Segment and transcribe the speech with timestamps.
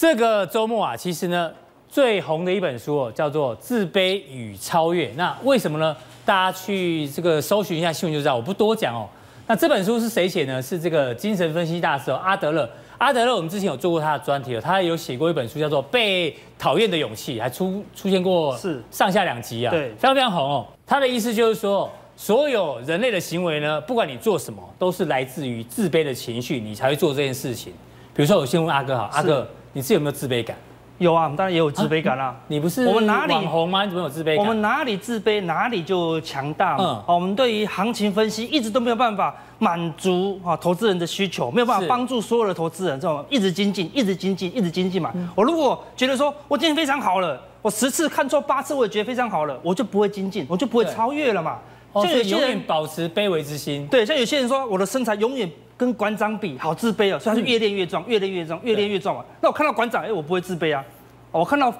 [0.00, 1.52] 这个周末啊，其实呢，
[1.86, 5.08] 最红的一本书哦，叫做《自卑与超越》。
[5.14, 5.94] 那为什么呢？
[6.24, 9.06] 大家去这个搜寻一下新闻就知道，我不多讲哦。
[9.46, 10.62] 那这本书是谁写呢？
[10.62, 12.66] 是这个精神分析大师哦，阿德勒。
[12.96, 20.66] 阿德勒，我们之前有做过他的专题哦，他有写过一本书叫做《被讨厌的勇气》，还出出现过是上下两集啊，对，非常非常红哦。
[20.86, 27.70] 他的意思就是说，所有人类的行为呢，不管你做什么，都是来自于自卑的情绪，你才会做这件事情。
[28.14, 29.46] 比如说，我先问阿哥好，阿哥。
[29.72, 30.56] 你自己有没有自卑感？
[30.98, 32.36] 有啊，当然也有自卑感啦、啊。
[32.48, 33.84] 你不是我们哪里网红吗？
[33.84, 34.38] 你怎么有自卑感？
[34.38, 45.10] 我们哪里自卑，哪里就强大嗯，我们对于行情分析一直都没有办法满足啊投资人的需求，没有办法帮助所有的投资人这种一直精进、一直精进、一直精进嘛。
[45.14, 51.56] 嗯、我如果觉得说我今天非常好了，我十次看错八次我也觉得非常好了，我就不会精进，我就不会超越了嘛。
[51.94, 55.50] 像有些人保持卑微之心，对，像有些人说我的身材永远。
[55.80, 59.24] 跟馆长比，好自卑哦，所以他是越练越壮，越练越壮，越练越壮嘛。
[59.40, 60.84] 那我看到馆长，哎，我不会自卑啊。
[61.32, 61.72] 我看到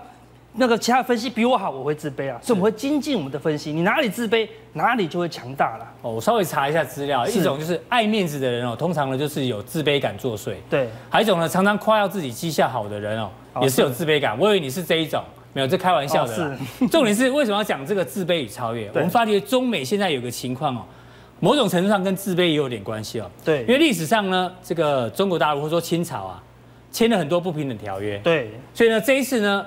[0.55, 2.39] 那个其他分析比我好，我会自卑啊。
[2.41, 5.87] 所以我们会精进我们的分析，你哪里自卑，哪里就会强大了。
[6.01, 10.55] 哦，我稍微查一下资料，一种就是爱面子的人哦，通常呢就是有自卑感作祟。
[10.71, 14.35] 对，还有一种呢，常常夸耀自己绩效好的人哦，也是有自卑感。
[14.39, 16.35] 我以为你是这一种，没有，这开玩笑的。
[16.35, 18.91] 是，重点是为什么要讲这个自卑与超越？
[18.95, 20.87] 我们发觉中美现在有个情况哦。
[21.41, 23.31] 某种程度上跟自卑也有点关系哦。
[23.45, 26.43] 对，因为历史上呢，这个中国大陆或者说清朝啊，
[26.93, 28.19] 签了很多不平等条约。
[28.19, 29.65] 对，所以呢，这一次呢，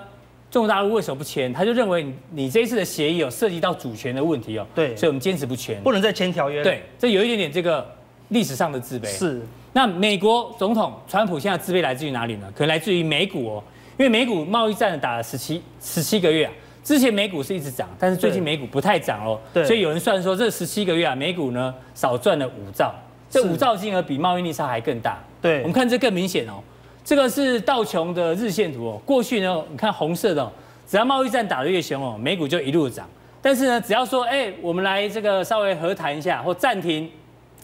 [0.52, 1.52] 中国大陆为什么不签？
[1.52, 4.66] 他就认为你你这一次的协议有涉及到主权的问题哦。
[4.76, 6.64] 对，所以我们坚持不签，不能再签条约。
[6.64, 7.86] 对，这有一点点这个
[8.30, 9.08] 历史上的自卑。
[9.08, 9.42] 是。
[9.76, 12.48] 那美国总统川普现在自卑来自于哪里呢？
[12.56, 13.64] 可能来自于美股哦，
[13.98, 16.54] 因为美股贸易战打了十七十七个月啊。
[16.84, 22.94] 之前美股是一直涨，但是最近美股不太涨哦，所以有人算说这十七个月啊，美股呢少赚了五兆，
[23.30, 25.18] 这五兆金额比贸易逆差还更大。
[25.42, 26.62] 对，我们看这更明显哦，
[27.06, 30.52] 这个是道琼的日线图哦，过去呢，你看红色的，
[30.86, 33.08] 只要贸易战打得越凶哦，美股就一路涨，
[33.42, 37.10] 但是呢，只要说哎，我们来这个稍微和谈一下或暂停，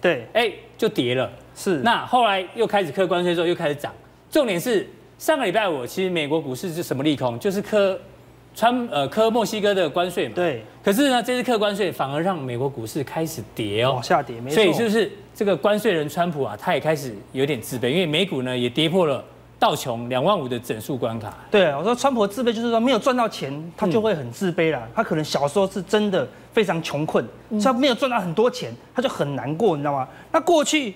[0.02, 1.30] 对，哎，就跌了。
[1.54, 3.94] 是，那后来又开始课关税之后又开始涨，
[4.32, 7.38] 重点是上个礼拜五其实美国股市是什么利空？
[7.38, 8.00] 就是科。
[8.60, 10.62] 川呃，科墨西哥的关税嘛，对。
[10.84, 14.56] 可是呢，这次课关税反而让美国股市开始跌哦，下跌，没错。
[14.56, 19.24] 所以就是这个关税人川普啊，他也开始有点自卑，因为美股呢也跌破了
[19.58, 21.34] 道琼两万五的整数关卡。
[21.50, 24.86] 对，我说川普的自卑就是说没有赚到钱，他就会很自卑啦。
[24.94, 30.06] 他可能小时候是真的非常穷困，所以他没有赚到很多钱，他就很难过，你知道吗？
[30.34, 30.94] 那过去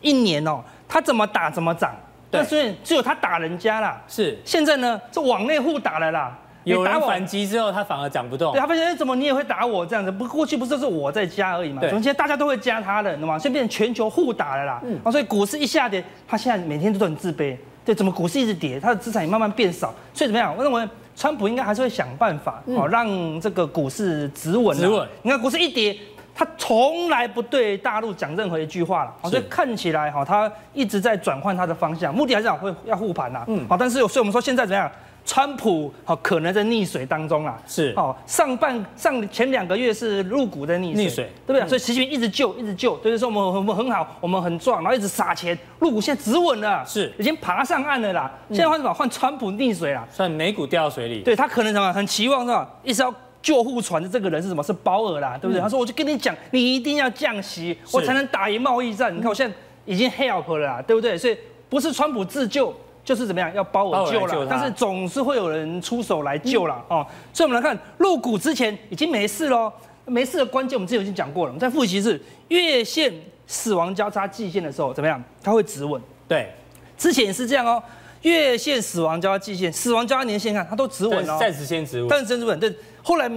[0.00, 1.92] 一年哦，他怎么打怎么涨，
[2.30, 4.00] 但是只有他打人家啦。
[4.06, 4.38] 是。
[4.44, 6.38] 现在呢，这往内互打了啦。
[6.64, 8.52] 有人反击之后，他反而涨不动。
[8.52, 10.10] 对，他发现哎，怎么你也会打我这样子？
[10.10, 11.80] 不，过去不是是我在加而已嘛。
[11.80, 11.90] 对。
[11.90, 13.38] 现在大家都会加他的，懂吗？
[13.38, 14.80] 现在变成全球互打了啦。
[14.84, 14.98] 嗯。
[15.04, 17.56] 啊，所以股市一下跌，他现在每天都很自卑。
[17.84, 19.92] 对，怎么股市一直跌，他的资产也慢慢变少。
[20.14, 20.54] 所以怎么样？
[20.56, 24.76] 我认为川普应该还是会想办法，哦，让这个股市止稳。
[24.78, 25.06] 止稳。
[25.22, 25.96] 你看股市一跌，
[26.32, 29.12] 他从来不对大陆讲任何一句话了。
[29.28, 33.44] 所以看起来哈，他一直在转换他的方向，目的还是要会要护盘呐。
[33.48, 33.66] 嗯。
[33.68, 34.90] 好，但是所以我们说现在怎么样？
[35.24, 41.62] 川普好可能在溺水当中啊，是哦，上半上前两个月是入股在溺水，溺水对不对？
[41.62, 48.30] 嗯、所以习近平一直救，一直救，就是说我们我们很好，我们很壮，然后一直撒钱，入股现在止稳了，是已经爬上岸了啦。
[48.48, 48.92] 现在换什么？
[48.92, 51.20] 换川普溺水了，算美股掉到水里。
[51.20, 52.68] 对他可能什么很期望是吧？
[52.82, 54.62] 一直要救护船的这个人是什么？
[54.62, 55.60] 是鲍尔啦，对不对？
[55.60, 59.16] 嗯、他说我就跟你讲，你一定要降息，我才能打赢贸易战。
[59.16, 61.16] 你看我现在已经 help 了啦，对不对？
[61.16, 62.74] 所以不是川普自救。
[63.04, 67.06] 就是怎么样要包我救了，但是总是会有人出手来救了哦。
[67.32, 69.72] 所以我们来看入股之前已经没事喽，
[70.04, 71.50] 没事的关键我们之前已经讲过了。
[71.50, 73.12] 我们再复习是月线
[73.46, 75.22] 死亡交叉季线的时候怎么样？
[75.42, 76.00] 它会止稳。
[76.28, 76.52] 对，
[76.96, 77.82] 之前也是这样哦。
[78.22, 82.58] 月线死亡交叉季线、死亡交叉年线看它都止稳哦，暂时先止稳，但是止稳。
[82.60, 83.30] 对，后来。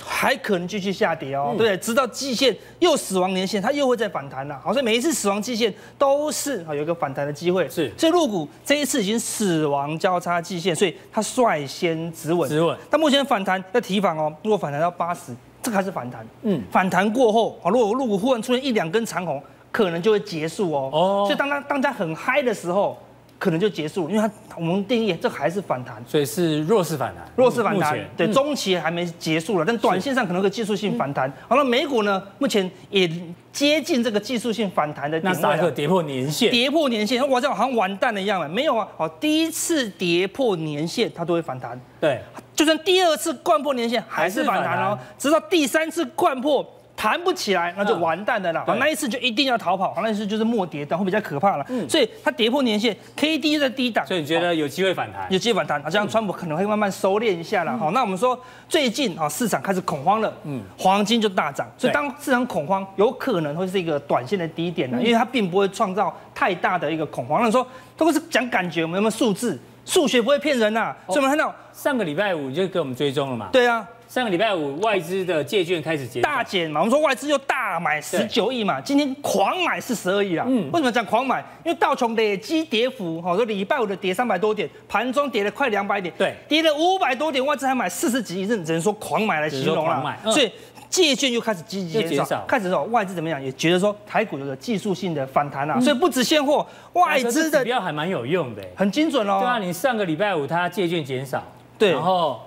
[0.00, 4.58] 还可能继续下跌哦，对，直到季线又死亡年线，它又会再反弹了。
[4.62, 7.68] 好，所以每一次死亡季线都是啊有一个反弹的机会。
[7.68, 12.48] 是，所以入股这一次已经死亡交叉季线，所以它率先止稳。
[12.48, 12.76] 止稳。
[12.88, 16.26] 但目前反弹要提防哦，如果反弹到八十，这个还是反弹。
[16.42, 20.90] 嗯，反弹过后啊，如果入股忽然出现一两根长红，可能就会结束哦。
[20.92, 21.24] 哦。
[21.26, 22.96] 所以当它当它很嗨的时候。
[23.38, 31.32] 可能就结束了，因为它我们定义这还是反弹，所以是弱势反弹，弱势反弹，对，中期还没结束了，但短线上可能会技术性反弹。
[31.46, 33.08] 好了，美股呢，目前也
[33.52, 42.20] 接近这个技术性反弹的点位，那个跌破年线，跌破年线，哇，这好像完蛋了一样了，没有啊，好，第一次跌破年线它都会反弹，对，
[42.56, 46.66] 就算第二次掼破年线还是反弹哦，直到第三次掼破。
[47.00, 48.64] 弹不起来，那就完蛋的啦。
[48.66, 51.64] 好，那一次就一定要逃跑，好，那一次就是末跌段会比较可怕了。
[51.68, 55.24] 嗯，所以它跌破年线，K D 在低档，所以你觉得有机会反弹？
[55.30, 57.78] 有机会反弹，好像川普可能会慢慢收敛一下了。
[57.78, 58.36] 好，那我们说
[58.68, 61.64] 最近啊，市场开始恐慌了，嗯，黄金就大涨。
[61.78, 67.40] 所以当市场恐慌，有可能会是一个短线的低点呢，因为它并不会创造太大的一个恐慌。
[67.40, 67.64] 那说
[67.96, 69.56] 都是讲感觉，我们有没有数字？
[69.84, 70.92] 数学不会骗人呐。
[71.06, 73.48] 所以我们看到上个礼拜五就给我们追踪了嘛？
[73.52, 73.86] 对啊。
[74.08, 80.46] 上个礼拜五，外资的借券开始减大减嘛，我们说外资又大买十九亿嘛，今天狂买四十二亿啦。
[80.48, 81.44] 嗯，为什么讲狂买？
[81.62, 90.16] 因为道琼累积跌幅，哈，说礼拜五的跌三百多点，盘中跌了快两百点，对，跌了五百多点，外资还买四十几亿，只能说狂买来形容了。
[90.32, 90.50] 所以
[90.88, 99.40] 借券又开始积极减少，开始说外资怎么样，也觉得说台股有个技术性的反弹啊，所以不止现货，外资的指标还蛮有用的，很精准哦。
[99.42, 101.44] 对啊，你上个礼拜五它借券减少，
[101.76, 102.40] 对，然后。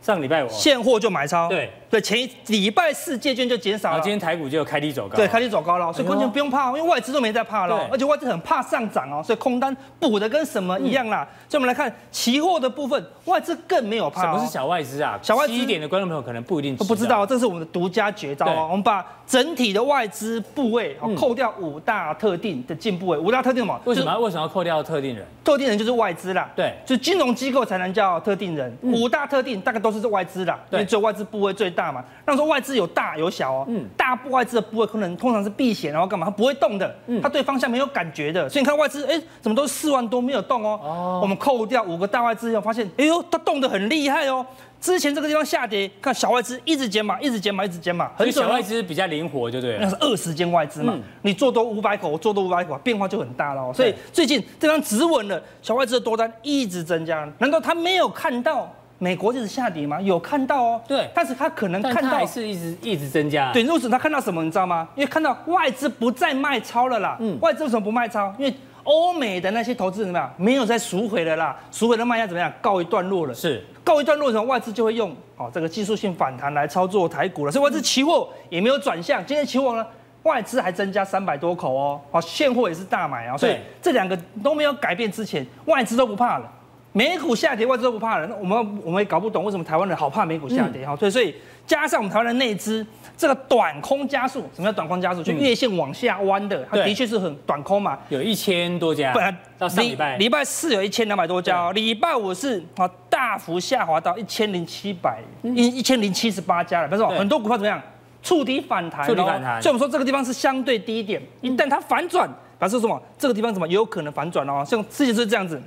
[0.00, 11.26] 上礼拜五现货就买超，对对，前一礼拜四借券就减少了，今天台股就开低走高，对，开低走高了，所以完全不用怕，因为外资都没在怕了，而且外资很怕上涨哦，所以空单补的跟什么一样啦。
[11.48, 14.22] 所以我们来看期货的部分，外资更没有怕。
[14.22, 15.18] 什么是小外资啊？
[15.22, 18.68] 小外资一点的观众朋友可能不一定不知道，这是我们的独家绝招哦。
[18.70, 23.80] 我们把整体的外资部位扣掉五大特定的进部位，五大特定什么？
[23.84, 25.24] 为什么为什么要扣掉特定人？
[25.42, 30.58] 特定人就是外资啦，对，就金融机构才能叫特定人，五大特定大概都是外资啦。
[30.70, 36.26] 因为只有外资部位最大嘛，那说外资有大有小哦，嗯，大部外资的部位可能通常是避险，然后干嘛？
[36.26, 44.44] 它不会动的，嗯，它对方向没有感觉的，所以你看外资，哎，怎么都是四万多没有动哦，哦，我们扣掉五个大外资以后，发现，哎呦，它动得很厉害哦。
[44.80, 49.76] 之前这个地方下跌，看小外资一直减码，一直减码，一直减码，很小外资比较灵活，就对。
[49.80, 53.72] 那是二十间外资嘛，嗯、你做多五百口，我做多五百口，变化就很大了。
[53.72, 58.72] 所以最近这张止稳了，小外资的多单一直增加，难道他没有看到？
[58.98, 60.00] 美国一直下跌吗？
[60.00, 63.52] 有看到哦，对，但是他可能看到是一直一直增加。
[63.52, 64.42] 对，如此他看到什么？
[64.42, 64.88] 你知道吗？
[64.96, 67.16] 因为看到外资不再卖超了啦。
[67.20, 68.34] 嗯，外资为什么不卖超？
[68.38, 68.52] 因为
[68.82, 70.32] 欧美的那些投资人怎么样？
[70.36, 72.52] 没有再赎回了啦，赎回的卖压怎么样？
[72.60, 73.34] 告一段落了。
[73.34, 77.52] 是，告一段落的时候，外资就会用哦这个技术性反弹来操作台股了。
[77.52, 79.86] 所以外资期货也没有转向，今天期货呢，
[80.24, 83.36] 外资还增加三百多口哦，好，现货也是大买啊。
[83.36, 86.52] 所以这两个都没有改变之前，外资都不怕了。
[86.98, 88.26] 美股下跌，外资都不怕了。
[88.26, 90.96] 那我们我们也搞不懂为什么台湾人好怕美股下跌哈。
[90.96, 91.32] 对、嗯，所以
[91.64, 92.84] 加上我们台湾的内资，
[93.16, 95.22] 这个短空加速，什么叫短空加速？
[95.22, 97.96] 就月线往下弯的，它的确是很短空嘛。
[98.08, 99.12] 有一千多家。
[99.12, 106.88] 不然到上礼拜礼拜四有一千两百多家，礼拜五是啊大幅下滑到一千零七百一一千零七十八家了。
[106.88, 107.10] 不是吧？
[107.10, 107.80] 很多股票怎么样？
[108.24, 109.06] 触底反弹。
[109.06, 109.62] 触底反弹。
[109.62, 112.28] 所以我们说这个地方是相对低点，一旦它反转，
[112.58, 113.00] 表示什么？
[113.16, 114.64] 这个地方怎么有可能反转哦？
[114.66, 115.62] 像之前是这样子。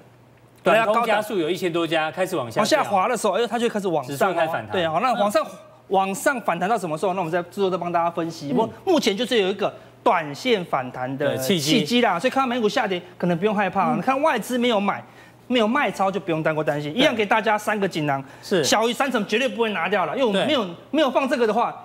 [0.64, 4.72] 短空加速有一千多家开始往下往下滑的时候，哎，它就开始往上开反弹。
[4.72, 5.46] 对，好，那往上
[5.88, 7.14] 往上反弹到什么时候？
[7.14, 8.54] 那我们在之后再帮大家分析。
[8.54, 9.74] 目目前就是有一个
[10.04, 13.96] 短线反弹的契机啦，所以看到美股下跌，可能不用害怕。
[13.96, 15.04] 你看外资没有买，
[15.48, 16.96] 没有卖超，就不用太过担心。
[16.96, 21.76] 一样给大家三个锦囊，是小于三成绝对不会拿掉了，因为我们没有没有放这个的话。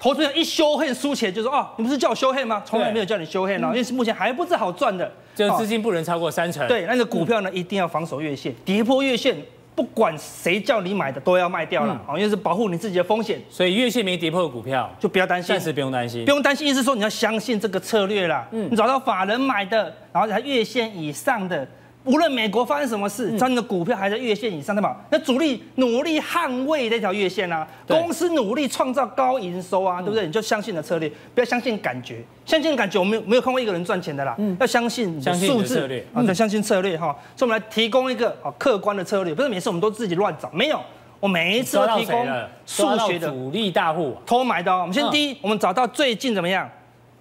[0.00, 2.62] 投资人一修恨输钱，就说哦，你不是叫我修恨吗？
[2.64, 6.66] 从来没有叫你修恨啊，因为目前还不是好赚的，就资金不能超过三成。
[6.66, 9.36] 对，那个股票呢，一定要防守月线，跌破月线，
[9.74, 13.38] 不管谁叫你买的都要卖掉了，好，因为是保护你自己的风险。
[13.50, 18.48] 所以月线没跌破的股票就不要担心，暂时不用担心，不用担心，意思是说你要相信这个策略啦。
[18.52, 21.68] 嗯，你找到法人买的，然后在月线以上的。
[22.04, 24.96] 无论美国发生什么事，咱的股票还在月线以上，对吧？
[25.10, 30.24] 那主力努力捍卫这条月线啊，公司努力创造高营收啊，对不对？
[30.26, 32.24] 你就相信的策略，不要相信感觉。
[32.46, 34.34] 相信感觉，我没有没有看过一个人赚钱的啦。
[34.58, 37.14] 要相信你的数字啊，要相信策略哈。
[37.36, 40.80] 所以我们来提供一个客观的策略，不是每次我们都自己乱找，没有，
[41.20, 42.26] 我每一次都提供
[42.64, 44.74] 数学的主力大户偷买的。
[44.74, 46.66] 我们先第一，我们找到最近怎么样？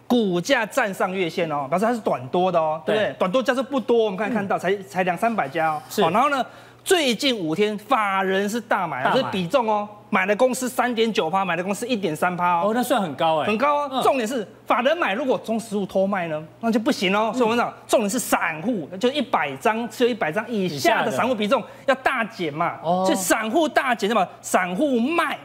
[0.10, 3.16] 股价站上月线哦，表示它是短多的哦，对不对？
[3.20, 5.82] 短多家数不多，我们可以看到才才两三百家哦。
[5.88, 6.02] 是。
[6.02, 6.44] 然后呢，
[6.84, 12.64] 最近五天法人是大买，这是比重哦，买的公司三点九趴，买的公司一点三趴哦。
[12.66, 13.46] 哦，那算很高哎。
[13.46, 14.02] 很高哦。
[14.02, 17.32] 重点是法人买，如果中实物偷卖呢，那就不行哦。
[17.32, 22.80] 所以我们讲，重点是散户，就一百张只有一百张以下的散户比重要大减嘛。
[22.82, 23.04] 哦。
[23.06, 24.28] 所以散户大减，什么？
[24.42, 25.38] 散户卖。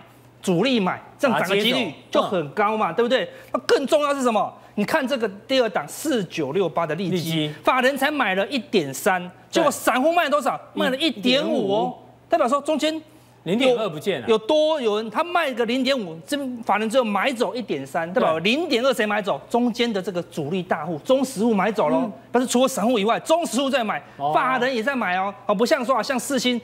[0.44, 3.26] 主力买，这样涨的几率就很高嘛，对不对？
[3.50, 4.52] 那更重要是什么？
[4.74, 10.60] 你看这个第二档四九六八的利基，法人才买了一点三，结果散户卖了多少？
[10.74, 11.94] 卖了一点五哦，
[12.28, 13.00] 代表说中间
[13.44, 19.40] 零点二不见了，有多有人他卖个零点五，这法人只有买走一点三，代表零点二谁买走？
[19.48, 22.10] 中间的这个主力大户中实户买走喽。
[22.30, 24.02] 但是除了散户以外，中实户在买，
[24.34, 25.32] 法人也在买哦。
[25.46, 26.60] 哦，不像说啊，像四星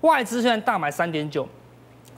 [0.00, 1.46] 外资虽然大买三点九。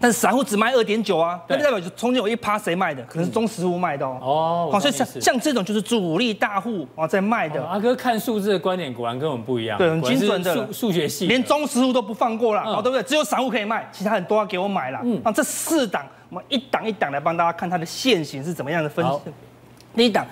[0.02, 3.02] 但是散户只卖二点九啊，那就代表中间有一趴谁卖的？
[3.02, 4.18] 可能是中实户卖的哦。
[4.22, 7.62] 哦，好，所以像像这种就是主力大户啊在卖的。
[7.66, 13.02] 阿哥看数字的观点果然跟我们不一样，对，很精准的数数学系，连中实户都不放过了，哦，对不对？
[13.02, 14.98] 只有散户可以卖，其他人都要给我买了。
[15.04, 19.18] 嗯，那，这四档我们一档一档来帮大家看它的线型是怎么样的分析。
[19.94, 20.26] 第一档。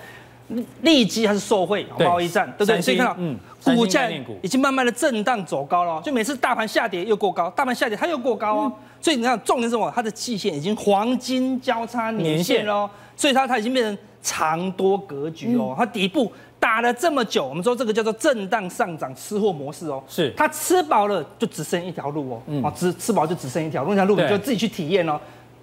[0.81, 2.81] 利基还是受惠贸易战，对不对？
[2.81, 3.37] 所以看到，嗯，
[3.75, 4.09] 股价
[4.41, 8.73] 已经慢慢的震荡走高了，就每次大盘下跌又过高，大盘下跌它又过高哦。
[8.99, 9.91] 所以你看，重点是什么？
[9.95, 15.75] 它的季线已经黄金交叉年线喽，所以它它已经变成长多格局哦。
[15.77, 20.03] 它底部打了这么久，我们说这个叫做震荡上涨吃货模式哦。
[20.07, 25.19] 是，它吃饱了就只剩一条路哦，啊，只吃饱就只剩一条路，那条路你就自己去体验哦。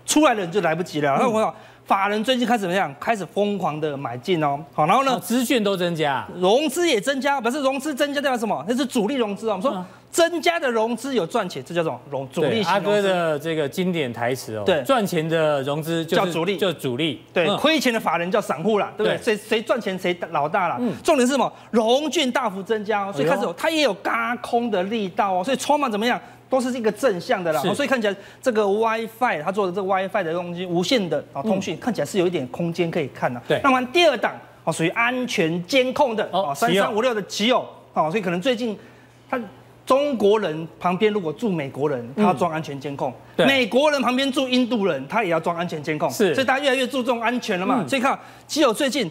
[0.06, 1.16] 出来了就来不及了。
[1.18, 1.52] 那我讲。
[1.86, 2.92] 法人最近开始怎么样？
[2.98, 4.58] 开始疯狂的买进哦。
[4.74, 5.18] 好，然后呢？
[5.20, 8.64] 资讯都增加，融资也增加，不是融资增加代表什么？
[8.68, 9.52] 那是主力融资哦。
[9.52, 12.60] 我们说增加的融资有赚钱，这叫做融主力。
[12.64, 14.64] 阿哥的这个经典台词哦。
[14.66, 17.22] 对，赚钱的融资叫主力，叫主力。
[17.32, 19.22] 对，亏钱的法人叫散户啦，对不对？
[19.22, 20.80] 谁谁赚钱谁老大啦。
[21.04, 21.52] 重点是什么？
[21.70, 26.20] 融券大幅增加哦，所以开始它也有轧空的力道哦，所以筹码怎么样？
[26.48, 33.40] 都是一个正向的啦，所以看起来这个 WiFi 它做的这个 WiFi 的东西，无线的啊通讯，看起来是有一点空间可以看的。
[33.48, 34.32] 对，那么第二档
[34.64, 38.78] 哦，属于安全监控的哦，三三五六的奇偶哦，所以可能最近
[39.28, 39.40] 他
[39.84, 46.10] 中国人旁边如果住美国人，他要装安全监控；美国人旁边住印度人，他也要装安全监控。
[46.10, 47.84] 是，所以大家越来越注重安全了嘛。
[47.86, 49.10] 所以看奇偶最近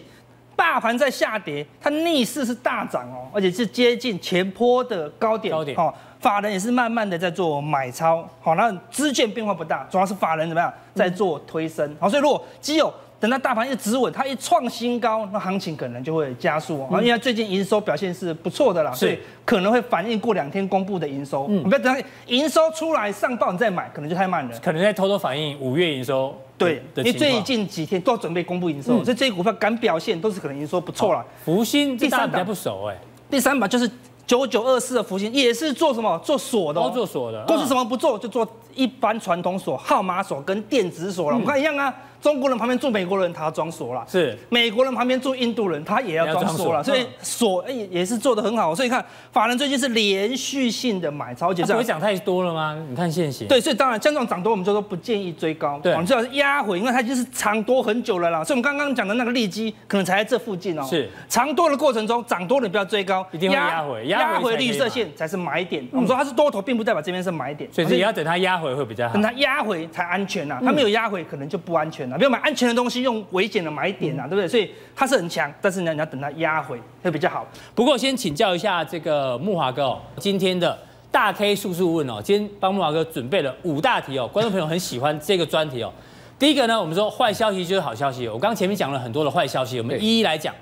[0.55, 5.53] 大盘在下跌，它逆势是大涨哦，而且是接近前坡的高点。
[5.53, 5.93] 高点哦。
[6.19, 31.25] 法人也是慢慢的在做买超，好，那资券变化不大，主要是法人怎么样在做推升，好，所以如果奇鋞等到大盘一止稳，它一创新高，那行情可能就会加速哦，因为最近营收表现是不错的啦，所以可能会反映过两天公布的营收，嗯，不要等营收出来上报你再买，可能就太慢了，可能在偷偷反映五月营收，对，因为最近几天都要准备公布营收，所以这些股票敢表现都是可能营收不错了。
[31.43, 32.97] 福星第三比较不熟哎，
[33.29, 33.89] 第三把就是。
[34.27, 36.17] 九九二四的福星也是做什么？
[36.25, 37.45] 做锁的，做锁的。
[37.45, 41.35] 公司什么不做，就做一般传统锁、号码锁跟电子锁了。
[41.35, 41.93] 我们看一样啊。
[42.25, 46.83] 中国人旁边住美国人，他要装锁了；是美国人旁边住印度人，他也要装锁了。
[46.83, 48.73] 所以锁也也是做的很好。
[48.73, 51.63] 所以看法人最近是连续性的买超，而且。
[51.63, 52.75] 不会涨太多了吗？
[52.89, 53.47] 你看现行。
[53.47, 55.77] 对，所以当然像这种涨多，我们就说不建议追高。
[55.83, 58.43] 对，我们最好是压回，因为它就是长多很久了啦。
[58.43, 60.83] 所以我们刚刚讲的那个利基，可能才在这附近哦。
[60.89, 65.87] 是长多的过程中，涨多你不要追高，一定会压回，压回绿色线才是买点。
[65.91, 69.13] 我们说它是多头，并不代表这边是买点，所以也要等它压回会比较好。
[69.13, 72.14] 等它压回才安全呐，它没有压回可能就不安全了。
[72.17, 73.01] 不要买安全的东西。
[73.01, 74.47] 用危险的买点啊，对不对？
[74.47, 77.47] 所以它是很强，但是呢，你要等它压回会比较好。
[77.73, 80.77] 不过先请教一下这个木华哥哦，今天的
[81.11, 85.91] 大 K 速速问哦，今天帮木华哥准备了五大题哦，观众朋友很喜欢这个专题哦。
[86.37, 90.53] 第一个呢，我们说坏消息就是好消息，我刚刚前面讲了很多的坏消息，我们一一来讲。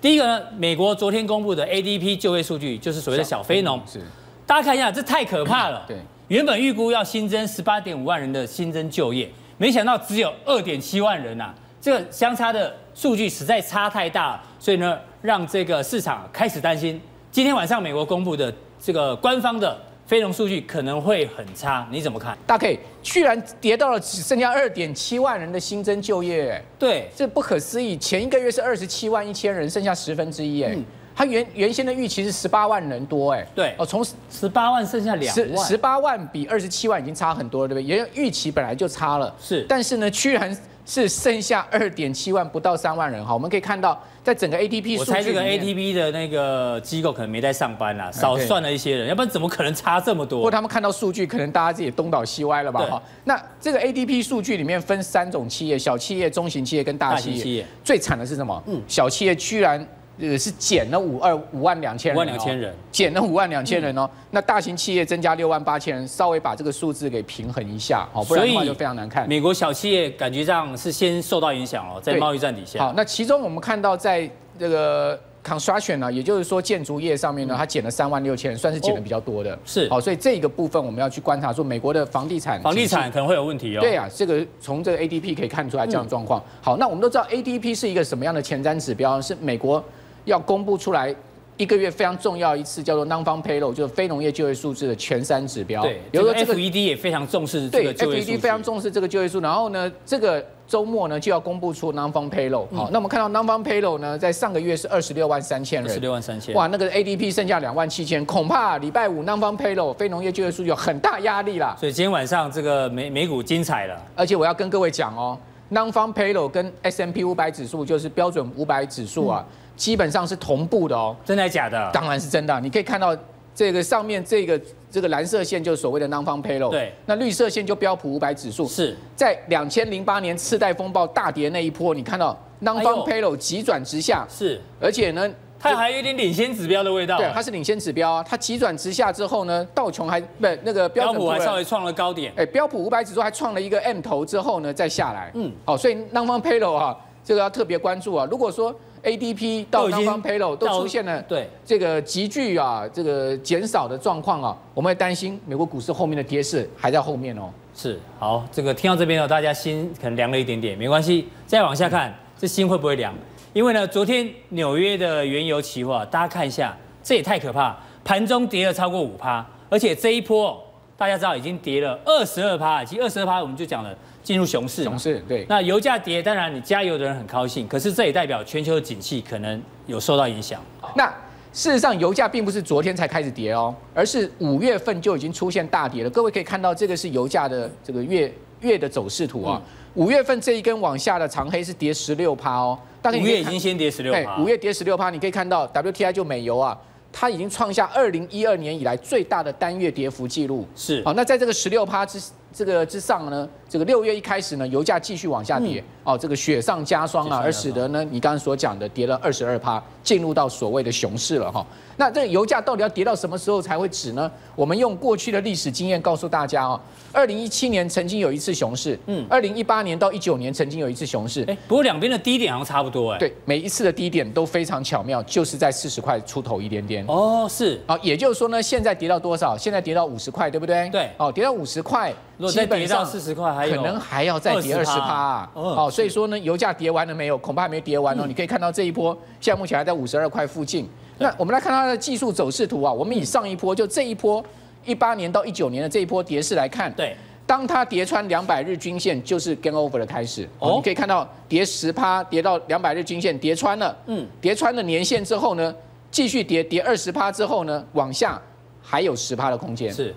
[0.00, 4.00] 第一个呢，美国昨天公布的 ADP 就业数据就是所谓的小非农，是
[4.46, 5.84] 大家看一下，这太可怕了。
[5.88, 5.96] 对，
[6.28, 11.54] 原本预估要新增十八点五万人的新增就业，没想到只有二点七万人呐、啊。
[11.80, 17.00] 这个相差的数据实在差太大，所以呢，让这个市场开始担心，
[17.30, 22.36] 今天晚上美国公布的这个官方的非农数据可能会很差，你怎么看？
[22.44, 27.96] 大 K 居然跌到了只剩下二点七万人的新增就业，对，这不可思议。
[27.96, 30.76] 前一个月是二十七万一千人，剩下十分之一，哎，
[31.18, 37.96] 它原原先的预期是十八万人多，哎，对，哦，从十八万剩下两万，十八万比二十七万已经差很多了，对不对？
[37.96, 40.56] 因为预期本来就差了，是，但是呢，居然。
[40.90, 43.34] 是剩下二点七万，不到三万人哈。
[43.34, 50.38] 我们可以看到，在整个 ADP 我猜这个 ADP 的那个机构可能没在上班啦，少算了一些人，要不然怎么可能差这么多？
[50.38, 52.80] 不过他们看到数据，可能大家自己东倒西歪了吧？
[52.90, 53.02] 哈。
[53.24, 57.42] 那这个 ADP 数据里面分三种企业：小企业、中型企业跟大企业。
[57.42, 58.62] 企业最惨的是什么？
[58.66, 59.86] 嗯，小企业居然。
[60.20, 64.08] 呃，是减了五二五万两千人，五万两千人，减了五万两千人哦。
[64.32, 69.28] 那大型企业增加六万八千人，稍微把这个数字给平衡一下，哦，不然的话就非常难看。
[69.28, 72.80] 美国小企业感觉上是先受到影响哦，在贸易战底下。
[72.80, 79.56] 好，那其中我们看到在这个 construction 呢，也就是说建筑业上面呢，它减了三万六千人，算是减的比较多的。
[79.64, 83.80] 是，好，所以这个部分我们要去观察，说美国的房地产，房地产可能会有问题哦。
[83.80, 86.42] 对啊，这个从这个 ADP 可以看出来这样的状况。
[86.60, 89.22] 好，那我们都知道 ADP 是一个什么样的前瞻指标？
[89.22, 89.82] 是美国。
[90.28, 91.14] 要公布出来
[91.56, 95.82] 一个月非常重要一次，叫做 Non-Farm Payroll，就是非农业就业数字的前三指标。
[95.82, 98.26] 对，比如说 FED 也非常重视这个就业数。
[98.26, 99.40] 对，FED 非常重视这个就业数。
[99.40, 111.74] 然后呢，这个周末呢就要公布出 Non-Farm Payroll，好，那我们看到 Non-Farm Payroll 呢，在上个月是二十六万三千人，二十六万三千，哇，那个 ADP 剩下两万七千，恐怕礼拜五 Non-Farm Payroll 非农业就业数据有很大压力啦。
[111.80, 115.36] 所以今天晚上这个美美股精彩了，而且我要跟各位讲哦
[115.72, 119.44] ，Non-Farm Payroll 跟 S M P 五百指数就是标准五百指数啊，
[119.78, 121.16] 基本上是同步的哦。
[121.24, 121.90] 真的假的？
[121.94, 123.16] 当然是真的，你可以看到
[123.54, 124.60] 这个上面这个。
[124.90, 128.66] 这个蓝色线就是所谓的 Non-Farm Payroll，对，那绿色线就标普五百指数。
[128.66, 135.30] 是在两千零八年次贷风暴大跌那一波，你看到 Non-Farm Payroll 急转直下，是，而且呢，
[135.60, 137.18] 它还有一点领先指标的味道。
[137.18, 145.30] 对，它是领先指标啊，它急转直下之后呢，道琼还不那个标普还稍微创了高点，哎，标普五百指数还创了一个 M 头之后呢，再下来。
[145.34, 148.26] 嗯，好，所以 Non-Farm Payroll 啊，这个要特别关注啊。
[148.30, 157.50] 如果说 ADP 到 Non-Farm Payroll 都出现了对这个急剧啊这个减少的状况啊，我们会担心美国股市后面的跌势还在后面哦。
[157.74, 163.14] 是，好，这个听到这边呢，大家心可能凉了一点点，没关系，再往下看，这心会不会凉？
[163.52, 170.60] 因为呢，昨天纽约的原油期货，大家看一下，这也太可怕，盘中跌了超过五趴，而且这一波
[170.96, 173.96] 大家知道已经跌了二十二趴，其实二十二趴我们就讲了。
[174.28, 175.46] 进入熊市，熊市对。
[175.48, 180.62] 那油价跌，当然你加油的人很高兴，可是这也代表全球的景气可能有受到影响。
[180.94, 181.06] 那
[181.50, 186.10] 事实上，油价并不是昨天才开始跌哦，而是五月份就已经出现大跌了。
[186.10, 188.30] 各位可以看到，这个是油价的这个月
[188.60, 189.62] 月的走势图啊。
[189.94, 194.36] 五月份这一根往下的长黑是跌十六趴哦，大概五月已经先跌十六趴。
[194.42, 196.78] 五月跌十六趴，你可以看到 WTI 就美油啊，
[197.10, 200.68] 它已经创下二零一二年以来最大的单月跌幅记录。
[200.76, 201.02] 是。
[201.02, 202.20] 好，那在这个十六趴之
[202.52, 211.66] 这个之上呢，这个六月一开始呢，油价继续往下跌，嗯、哦，这个雪上加霜啊，而使得呢，你刚刚所讲的跌了二十二趴，进入到所谓的熊市了哈。
[211.98, 214.30] 那这个油价到底要跌到什么时候才会止呢？
[214.56, 216.80] 我们用过去的历史经验告诉大家哦，
[217.12, 227.04] 二零一七年曾经有一次熊市，嗯，二零一八年到一九年曾经有一次熊市，哎，不过两边的低点好像差不多哎，对，每一次的低点都非常巧妙，就是在四十块出头一点点。
[227.08, 229.58] 哦，是，啊，也就是说呢，现在跌到多少？
[229.58, 230.88] 现在跌到五十块，对不对？
[230.90, 232.14] 对，哦，跌到五十块，
[232.48, 237.36] 基本上四十块还有可能还要再跌二十趴，哦，所以说呢，油价跌完了没有？
[237.38, 238.24] 恐怕还没跌完哦。
[238.24, 240.88] 你可以看到这一波，现在目前还在五十二块附近。
[241.18, 244.42] 那我们来看它的技术走势图啊，我们以上一波就这一波
[244.84, 250.48] 一八年到一九年的这一波跌势来看，对，当它跌穿两百日均线，就是 game over 的开始。
[250.60, 255.74] 哦，你可以看到跌十趴，跌到两百日均线，跌穿了，嗯，跌穿了年线之后呢，
[256.10, 258.40] 继续跌，跌二十趴之后呢，往下
[258.80, 259.92] 还有十趴的空间。
[259.92, 260.14] 是，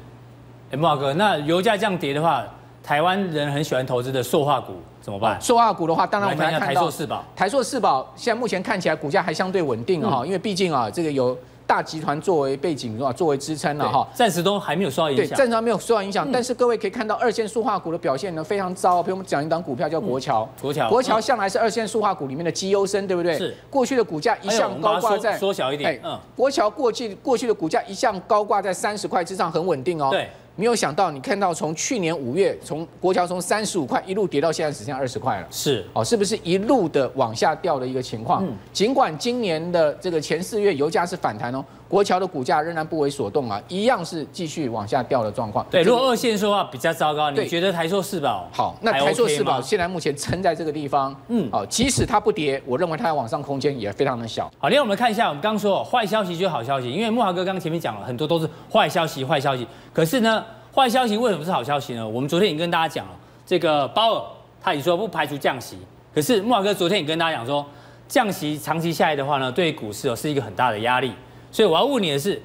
[0.70, 2.46] 哎，慕驊哥，那油价这样跌的话，
[2.84, 4.76] 台湾人很喜欢投资的塑化股。
[5.02, 5.40] 怎么办？
[5.42, 7.24] 塑化股的话，当然我们来看台塑四宝。
[7.36, 11.36] 台塑四宝现在目前看起来股价还相对稳定啊，因为毕竟啊，这个有
[11.66, 14.08] 大集团作为背景啊，作为支撑了哈。
[14.14, 15.26] 暂时都还没有受到影响。
[15.26, 16.30] 对，暂时还没有受到影响。
[16.32, 19.02] 但是各位可以看到，二线塑化股的表现呢非常糟。
[19.02, 23.38] 比如我们讲一档股票叫国桥，国桥，国桥向来是二线塑化股里面的绩优生，对不对？
[23.38, 23.56] 是。
[23.70, 26.00] 过去的股价一向高挂在缩小一点。
[26.04, 26.20] 嗯。
[26.36, 30.10] 国桥过去过去的股价一向高挂在三十块之上，很稳定哦。
[30.12, 30.30] 对。
[30.56, 35.48] 没有想到，你看到从去年五月，从国桥从三十五块一路跌到现在只剩下二十块了。
[35.50, 38.46] 是哦，是不是一路的往下掉的一个情况？
[38.46, 38.54] 嗯。
[38.72, 41.64] 尽管今年的这个前四月油价是反弹哦。
[41.92, 45.66] 国桥的股价仍然不为所动啊，一样是继续往下掉的状况。
[45.70, 48.78] 对，如果二线说的话比较糟糕，你觉得台塑四宝好？
[48.82, 54.50] 那台塑四宝现在目前撑在这个地方，嗯，好，即使它不跌，我认为它的往上空间也非常的小。
[54.58, 59.68] 好，另外我们看一下，我们刚刚说坏消息就是好消息，因为慕驊哥刚刚前面讲了很多都是坏消息，坏消息。
[59.92, 60.42] 可是呢，
[60.74, 62.08] 坏消息为什么是好消息呢？
[62.08, 63.12] 我们昨天已经跟大家讲了，
[63.46, 64.24] 这个鲍尔
[64.62, 65.78] 他也说不排除降息，
[66.16, 67.66] 可是慕驊哥昨天也跟大家讲说，
[68.08, 71.12] 降息长期下来的话呢，对于股市哦是一个很大的压力。
[71.52, 72.42] 所以我要问你的是。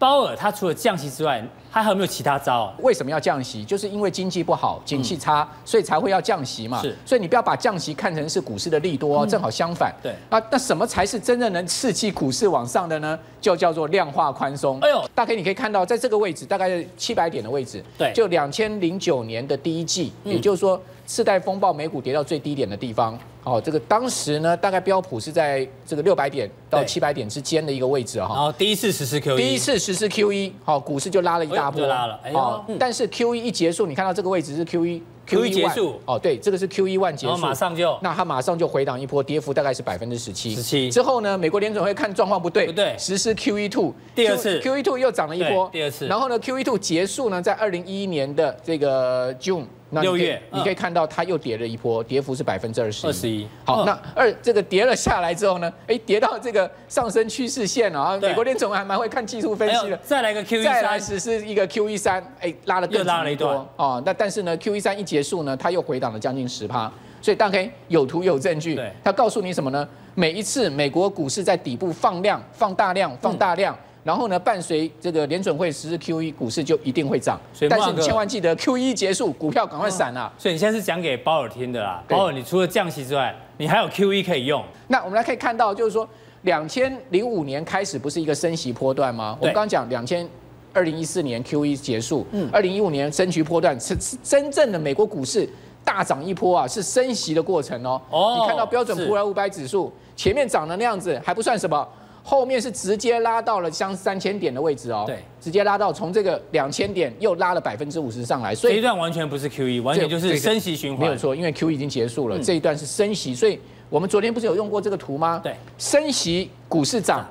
[0.00, 2.74] 鲍尔他除了降息之外，他还有没有其他招啊？
[2.78, 3.64] 为什么要降息？
[3.64, 6.80] 就是因为经济不好，景气差，嗯、所以才会要降息嘛。
[6.80, 9.92] 是，所以你不要把降息看成是股市的利多，嗯、正好相反。
[10.00, 13.18] 对啊，那什么才是真正能刺激股市往上的呢？
[13.40, 14.78] 就叫做量化宽松。
[14.82, 17.82] 哎呦，大概你可以看到，在这个位置，大概是七百点的位置。
[17.98, 23.18] 对，就两千零九年的第一季，嗯、也就是说次贷风暴，美股跌到最低点的地方。
[23.48, 28.34] 哦，这个当时呢，大概标普是在这个六百点到七百点之间的一个位置哈。
[28.34, 32.20] 然后第一次实施 QE，第一次实施 QE，好，股市就拉了一大波，拉了。
[32.34, 35.00] 哦，但是 QE 一结束，你看到这个位置是 QE。
[35.28, 36.00] Q 一结束。
[36.06, 40.54] 哦，对，这个是 Q 一 one 结束，马上就，那它马上就回档一波，跌幅大概是百分之十七。
[40.54, 40.90] 十七。
[40.90, 44.58] 之后呢，美国联准会看状况不对，不对，实施 Q E two，第二次。
[44.60, 46.06] Q E two 又涨了一波，第二次。
[46.06, 53.06] 然后呢，Q E two 结束呢，在二零一一年的这个 June 六月，你可以看到它又跌了一波，跌幅是百分之二十。
[53.06, 53.46] 二十一。
[53.64, 63.04] 好，那二这个跌了下来之后呢，哎，跌到这个上升趋势线啊，美国联准会还蛮会看技术分析的，再来个 Q E 三，再来实施一个 Q E 三，哎，拉了更
[63.36, 63.68] 多。
[63.76, 65.98] 哦，那但是呢，Q E 三一结束呢，它又回。
[65.98, 66.88] 档了将近十趴，
[67.20, 68.80] 所以大概有图有证据。
[69.02, 69.88] 它，告诉你什么呢？
[70.14, 73.74] 每一次美国股市在底部放量、放大量、放大量。
[73.74, 77.38] 嗯然后呢，伴随这个联准会实施 QE，股市就一定会涨。
[77.52, 80.32] 所以，但是你千万记得 QE 结束，股票赶快闪啊！
[80.38, 82.02] 所以你现在是讲给鲍尔听的啦。
[82.08, 84.64] 鲍尔，你除了降息之外，你还有 QE 可以用。
[84.86, 86.08] 那我们来可以看到，就是说，
[86.40, 89.36] 两千零五年开始不是一个升息波段吗？
[89.40, 90.26] 我们刚刚讲两千
[90.72, 95.46] 二零一四年 QE 结束，嗯，二零一五年升息波段是是真正的美国股市
[95.84, 98.00] 大涨一波啊，是升息的过程哦。
[98.08, 101.86] 哦，你看到标准普尔五百指数前面涨的那样子还不算什么。
[102.28, 115.40] 后面是直接拉到了像三千点的位置哦，对，直接拉到从这个两千点又拉了百分之五十上来，所以这一段完全不是 QE，完全就是升息循环，没有错，因为 QE 已经结束了，嗯、这一段是升息，所以我们昨天不是有用过这个图吗？
[115.42, 117.26] 对，升息股市涨，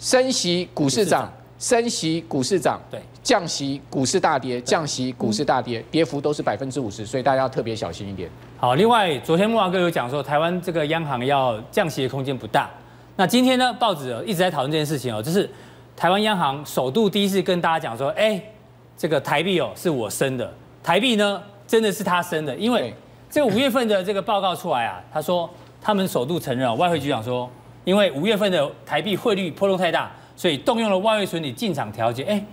[0.00, 8.28] 升息股市涨，升息股市涨，对，降息股市大跌，降息股市大跌，跌幅都是百分之五十，所以大家要特别小心一点。
[8.58, 12.68] 好，另外昨天慕驊哥有讲说，台湾这个央行要降息的空间不大。
[13.16, 15.48] 那今天呢，报纸一直在讨论这件事情哦，就是
[15.96, 18.42] 台湾央行首度第一次跟大家讲说，哎，
[18.96, 22.92] 这个台币哦是我升的，台币呢真的是他升的，因为
[23.30, 25.48] 这个五月份的这个报告出来啊，他说
[25.80, 27.48] 他们首度承认，外汇局长说，
[27.84, 32.24] 因为五月份的台币汇率波动太大，所以动用了外汇存底进场调节。
[32.24, 32.44] 哎，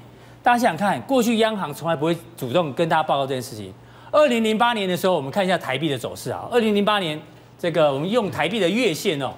[0.43, 3.74] 大家想想看，过去央行从来不会主动跟大家报告这件事情。
[4.12, 7.19] 二零零八年的时候，我们看一下台币的走势啊，二零零八年
[7.58, 9.34] 这个我们用台币的月线哦。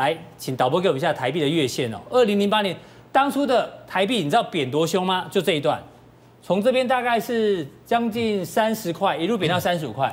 [0.00, 1.98] 来，请导播给我们一下台币的月线哦。
[2.08, 2.74] 二零零八年
[3.12, 5.26] 当初的台币，你知道贬多凶吗？
[5.30, 5.78] 就这一段，
[6.42, 10.10] 从这边大概是将近三十块，一路贬到三十五块。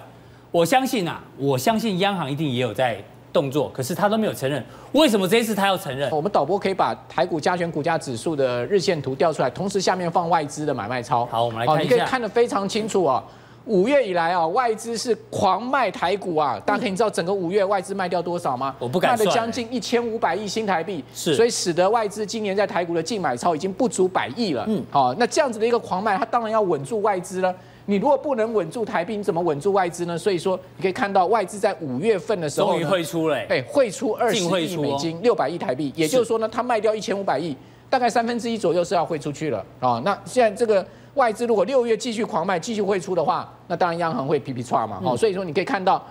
[0.52, 4.62] 我相信啊，我相信央行一定也有在动作，可是他都没有承认。
[4.92, 6.12] 为什么这一次他要承认？
[6.12, 11.26] 我们导播可以把台股加权股价指数的日线图调出来，同时下面放外资的买卖超。
[11.28, 13.24] 好，我们来看一下，你可以看得非常清楚啊。
[13.68, 16.60] 五月以来啊，外资是狂卖台股啊！
[16.66, 18.74] 大家可以知道整个五月外资卖掉多少吗？
[18.80, 19.28] 我不敢算。
[19.28, 24.64] 卖了将近一千五百亿新台币，是，所以使得外资今年在台股的净买超已经不足百亿了。
[24.68, 27.54] 嗯，好，那这样子的一个狂卖，它当然要稳住外资了。
[27.86, 30.18] 你如果不能稳住台币，你怎么稳住外资呢？
[30.18, 37.56] 所以说，你可以看到外资在五月份的时候，终于汇出了，哎，汇出二十亿美金，六百亿台币，也就是说呢，它卖掉一千五百亿，
[37.90, 40.02] 大概三分之一左右是要汇出去了啊。
[40.06, 40.86] 那现在这个。
[41.18, 45.02] 外资如果六月继续狂卖，继续汇出的话，那当然央行会皮皮叉嘛。
[45.04, 46.02] 哦，所以说你可以看到，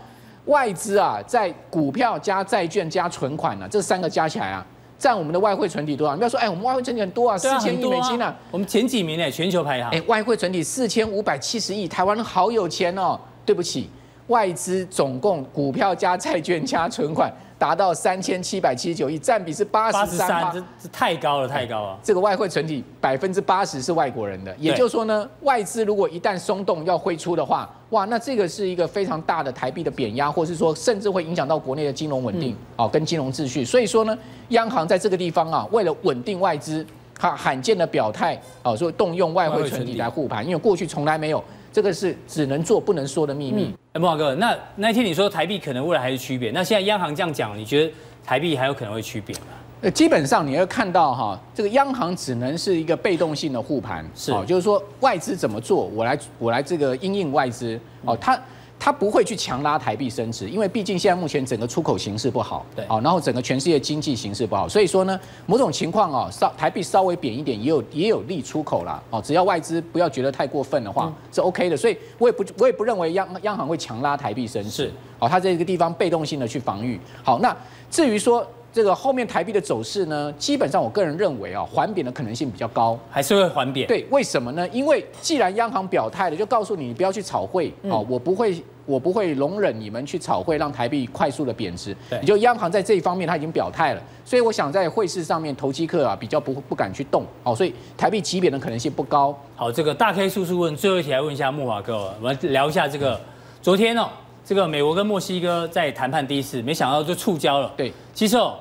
[0.45, 4.67] 外资啊，在股票加债券加存款呢、啊，这三个加起来啊，
[4.99, 6.15] 占我们的外汇存底多少？
[6.15, 8.37] 你不要说，哎，我们外汇存底很多啊，四千亿美金呢、啊。
[8.51, 9.91] 我们前几名呢，全球排行。
[9.93, 13.19] 哎，外汇存底四千五百七十亿，台湾好有钱哦。
[13.47, 13.89] 对不起，
[14.29, 17.33] 外资总共股票加债券加存款。
[17.59, 21.99] 达到三千七百七十九亿，占比是八十三，这这太高了，太高了。
[22.03, 33.65] 这个外汇存底百分之八十是外国人的，也就是说呢，外资如果一旦松动要汇出的话，哇，那这个是一个非常大的台币的贬压，或是说甚至会影响到国内的金融稳定，哦，跟金融秩序。
[33.65, 34.15] 所以说呢，
[34.49, 36.87] 央行在这个地方啊，为了稳定外资，
[37.19, 41.43] 哈，罕见的表态，哦，说动用外汇存底来护盘，因为过去从来没有。
[41.73, 43.71] 这个是只能做不能说的秘密。
[43.97, 47.91] 哎、嗯，慕驊哥，那那天你说台币可能未来还是区别，那现在央行这样讲，你觉得
[48.23, 49.47] 台币还有可能会区别吗？
[49.81, 58.39] 呃，基本上你会看到哈，这个央行只能是一个被动性的护盘，是，就是说外资怎么做，我来我来这个因应外资，哦，他。
[58.79, 77.57] 它不会去强拉台币升值，因为毕竟现在目前整个出口形势不好，对，好，然后整个全世界经济形势不好，所以说呢，某种情况哦，稍台币稍微贬一点，也有也有利出口啦，哦，只要外资不要觉得太过分的话，是 OK 的，所以我也不我也不认为央央行会强拉台币升值，好，它这个地方被动性的去防御，好，那
[77.91, 84.69] 至于说这个后面台币的走势呢，基本上我个人认为啊，缓贬的可能性比较高，还是会缓贬，对，为什么呢？
[84.69, 88.63] 因为既然央行表态了，就告诉你你不要去炒汇，哦，我不会。
[88.85, 91.93] 我不会容忍你们去炒汇，让台币快速的贬值。
[92.09, 97.25] 对，也就央行在这一方面他已经表态了，所以我想在汇市上面，投机客啊比较不不敢去动。
[97.43, 99.37] 哦，所以台币急贬的可能性不高。
[99.57, 103.21] 好，这个大 K 叔叔问最后一题，来问一下木华哥，我们聊一下这个
[103.61, 104.07] 昨天哦，
[104.45, 107.73] 这个美国跟墨西哥在谈判第一次，没想到就触礁了。
[107.77, 108.55] 对，其实哦，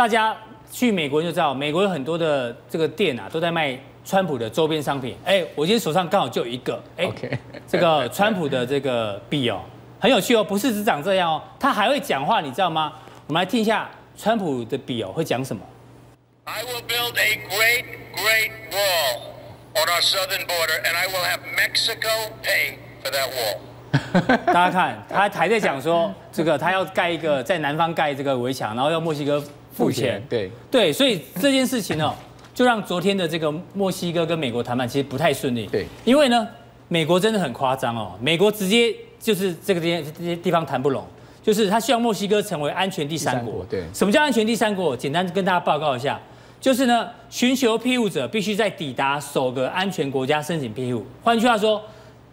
[0.00, 0.34] 大家
[0.72, 3.78] 去美国就知道，美国有很多的这个店啊，都在卖。
[4.02, 7.06] 川普的周边商品，哎，我今天手上刚好就有一个，哎.
[7.68, 9.60] 这个川普的这个币哦，
[10.00, 12.94] 很有趣哦，不是只长这样哦，他还会讲话，你知道吗？
[13.26, 15.62] 我们来听一下川普的币哦会讲什么。
[16.44, 17.84] I will build a great,
[18.16, 19.20] great wall
[19.74, 24.46] on our southern border, and I will have Mexico pay for that wall.
[24.46, 29.44] 大家看，他还在讲说，这个他要盖一个在南方盖这个围墙，然后要墨西哥
[29.80, 30.22] 付钱。
[30.28, 32.14] 对对，所以这件事情哦。
[32.52, 35.66] 就让昨天的这个墨西哥跟美国谈判其实不太顺利。
[35.66, 36.46] 对，因为呢，
[36.88, 41.02] 美国真的很夸张哦，美国直接就是这个这些这些地方谈不拢，
[41.42, 43.64] 就是他希望墨西哥成为安全第三国。
[43.70, 44.94] 对，什么叫安全第三国？
[44.94, 46.20] 简单跟大家报告一下，
[46.60, 51.06] 就是呢，寻求庇护者必须在抵达首个安全国家申请庇护。
[51.22, 51.80] 换句话说。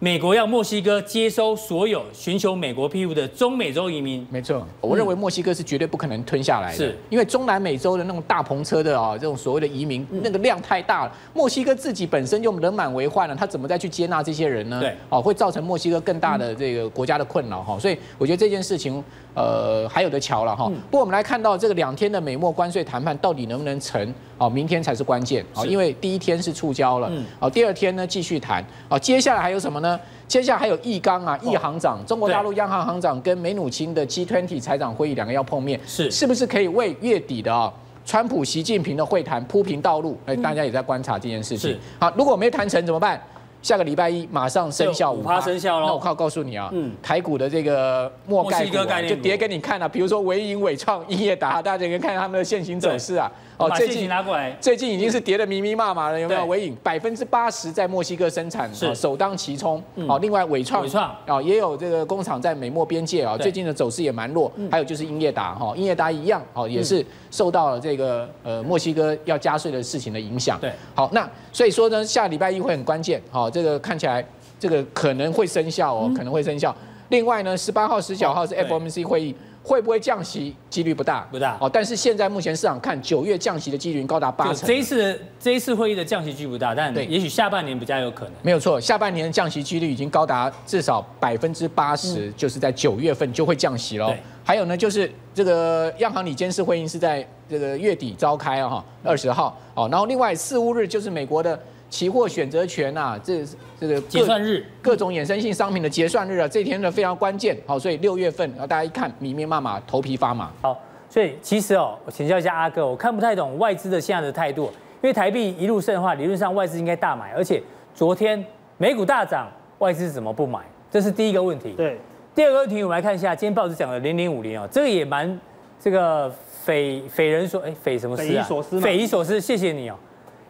[0.00, 4.24] 美国要墨西哥接收所有寻求美国庇护的中美洲移民。
[4.30, 11.12] 没错，我认为墨西哥是绝对不可能吞下来的，是因为中南美洲的那种大篷车的啊，这种所谓的移民，那个量太大了。
[11.34, 14.78] 墨西哥自己本身就人满为患了，他怎么再去接纳这些人呢？
[14.78, 17.76] 对，哦，会造成墨西哥更大的这个国家的困扰哈。
[17.76, 19.02] 所以我觉得这件事情，
[19.38, 20.66] 呃，还有的瞧了哈。
[20.90, 24.12] 不过我们来看到这个两天的美墨关税谈判到底能不能成？
[24.36, 25.44] 哦，明天才是关键。
[25.54, 28.64] 啊，因为第一天是触礁了，好，第二天呢继续谈。
[28.88, 29.98] 好，接下来还有什么呢？
[30.26, 37.72] 接下来还有易纲啊，易行长，中国大陆央行行长跟梅努钦的 G20 财长会议两个要碰面，是是不是可以为月底的啊，
[38.04, 40.18] 川普习近平的会谈铺平道路？
[40.26, 41.78] 哎，大家也在观察这件事情。
[42.00, 43.20] 好，如果没谈成怎么办？
[43.60, 45.86] 下个礼拜一马上生效五趴生效喽。
[45.86, 48.72] 那我靠，告诉你啊，嗯，台股的这个末盖股
[49.08, 53.30] 就跌给你看了，比如说伟银、伟创、英业达，大家可以看他们的现行走势啊。
[53.58, 56.46] 哦，最近拿过来，最近已经是跌得密密麻麻了，有没有？
[56.46, 59.82] 尾影百分之八十在墨西哥生产，是首当其冲。
[60.06, 64.50] 好，另外伟创，伟创啊也有这个工厂在美墨边界啊，最近的走势也蛮弱。
[64.70, 70.56] 还有就是英业达哈，英业达一样，哦也是受到了这个呃墨西哥要加税的事情的影响。
[70.60, 73.20] 对，好，那所以说呢，下礼拜一会很关键。
[73.28, 74.24] 好，这个看起来
[74.60, 76.72] 这个可能会生效哦，可能会生效。
[77.08, 79.34] 另外呢，十八号、十九号是 FOMC 会议。
[79.68, 80.56] 会不会降息？
[80.70, 81.68] 几率不大，不大哦。
[81.70, 84.66] 但是现在目前市场看九月降息的几率高达八成。
[84.66, 88.32] 这一次这一次会议的降息几率不大，但对，也许下半年比较有可能。
[88.40, 94.10] 没有错，下半年的降息几率已经高达至少百分之八十，就是在九月份就会降息了。
[94.42, 99.86] 还有呢，就是这个央行理监事会议是在这个月底召开啊，哈，二十号哦。
[99.90, 101.60] 然后另外四五日就是美国的。
[101.90, 103.42] 期货选择权啊，这
[103.80, 107.56] 这个结算日，各种衍生性商品的结算日啊，这天呢非常关键。
[107.66, 110.50] 好，所以六月份，然后大家一看，密密麻麻，头皮发麻。
[110.60, 114.66] 好，所以其实哦，我请教一下阿哥，我看不太懂外资的现在的态度，
[115.00, 117.62] 因为台币一路升的话，理论上外资应该大买，而且
[117.94, 118.44] 昨天
[118.76, 120.60] 美股大涨，外资怎么不买？
[120.90, 121.72] 这是第一个问题。
[121.72, 121.98] 对，
[122.34, 125.40] 第二个问题，我们来看一下今天报纸讲的零零五零哦，这个也蛮
[125.80, 126.30] 这个
[126.64, 128.26] 匪匪人所哎匪什么事啊？
[128.26, 129.40] 匪夷所思，匪夷所思。
[129.40, 129.96] 谢谢你哦，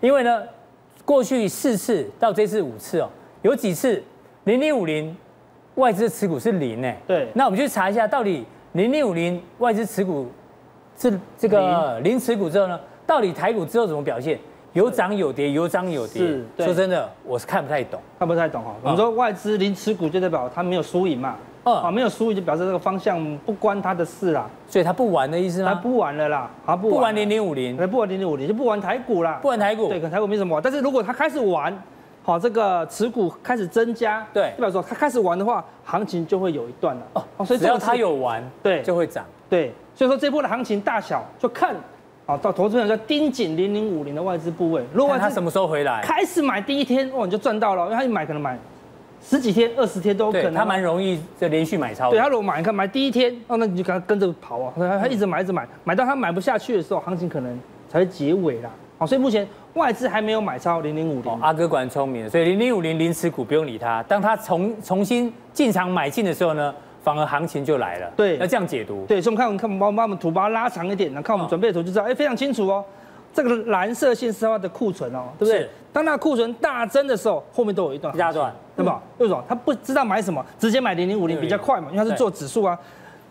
[0.00, 0.42] 因为呢。
[1.08, 3.08] 过去四次到这次五次哦，
[3.40, 4.02] 有几次
[4.44, 5.16] 零零五零
[5.76, 6.94] 外资持股是零呢？
[7.06, 10.28] 对，那我们去查一下，到底零零五零外资持股
[10.98, 14.38] 是这个零持股之后呢，到底台股之后怎么表现？
[14.74, 16.20] 有涨有跌，有涨有跌。
[16.20, 18.76] 是，说真的，我是看不太懂，看不太懂哈。
[18.82, 21.38] 我们说外资零持股就代表它没有输赢嘛。
[21.74, 25.72] 啊，没有输赢就表示这个方向不关他的事啦，所以他不玩的意思吗？
[25.72, 30.62] 他不玩了啦，他不玩零零五零，不玩零零五零就不玩台股啦，不玩台股，对，可能台股没什么玩。
[30.62, 31.76] 但是如果他开始玩，
[32.22, 37.02] 好，这个持股开始增加，对，代表说他开始玩的话，行情就会有一段了。
[37.36, 39.72] 哦，所以只要他有玩，对，就会涨，对。
[39.94, 41.74] 所以说这波的行情大小就看，
[42.24, 48.56] 啊，到投资人要盯紧零零五零的外资部位，如果他什么时候回来，开始买第一天，哇，你就赚到了，因为他一买可能买。
[49.20, 52.10] 十几天、二十天都有可能，他蛮容易就连续买超。
[52.10, 58.70] 对他如果买，你看买第一天，哦，那你就跟他跟着跑啊，他他一直买，一直买，买到他买不下去的时候，行情可能才会结尾啦。
[58.98, 61.32] 好，所以目前外资还没有买超零零五零。
[61.40, 64.02] 阿哥果然聪明，所以零零五零零持股不用理他。
[64.04, 68.10] 当他重重新进场买进的时候呢，反而行情就来了。
[68.16, 69.04] 对，要这样解读。
[69.06, 72.84] 对，所以我们看，我们看，把把我们图把它拉长一点，那看我们准备的图就知道，哎，非常清楚哦。
[73.32, 75.68] 这个蓝色线是它的库存哦，对不对？
[75.92, 79.00] 当它库存大增的时候，后面都有一段，一大段，对吧？
[79.18, 79.42] 为什么？
[79.48, 82.78] 他不知道买什么，直接买零零五零比较快嘛，因为它是做指数啊。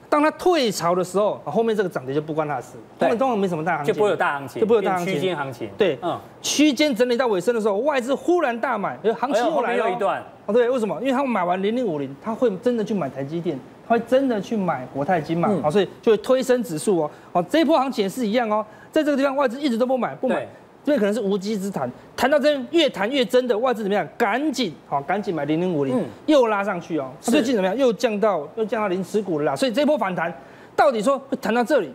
[0.10, 5.70] 当它退潮的时候，后面这个涨跌就不关它的事，后面通常没什么大行情，就不会有大行情，就不会有大行情，区间行情。
[5.78, 9.90] 对，嗯，区间整理到尾声的时候，外资忽然大买，行情又来了。
[9.90, 10.98] 有一段，哦，对，为什么？
[11.02, 17.12] 因为他们买完零零五零，他会真的去买台积电，他会真的去买国泰金嘛，好，所以就会推升指数哦。
[17.34, 18.66] 好，这一波行情也是一样哦，
[18.98, 20.48] 在这个地方外资一直都不买，不买。
[20.84, 24.08] 这边可能是无稽之谈，谈到这边越谈越真的，外资怎么样？
[24.18, 27.12] 赶紧好，赶紧买零零五零，又拉上去哦。
[27.20, 27.78] 最近怎么样？
[27.78, 29.56] 又降到又降到零持股了啦。
[29.56, 30.34] 所以这波反弹，
[30.76, 31.92] 到底说会谈到这里，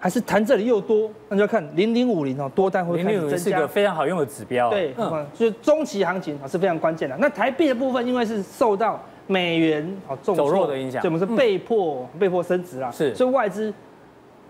[0.00, 1.08] 还是谈这里又多？
[1.28, 3.20] 那就要看零零五零哦，多单会开始增加。
[3.20, 4.68] 零零五零是个非常好用的指标。
[4.68, 7.16] 对，嗯，所以中期行情啊是非常关键的。
[7.18, 12.90] 那台币的部分，因为是受到美元好重走弱的影响，所以我们是被迫被迫升值啦。
[12.90, 13.72] 是，所以外资。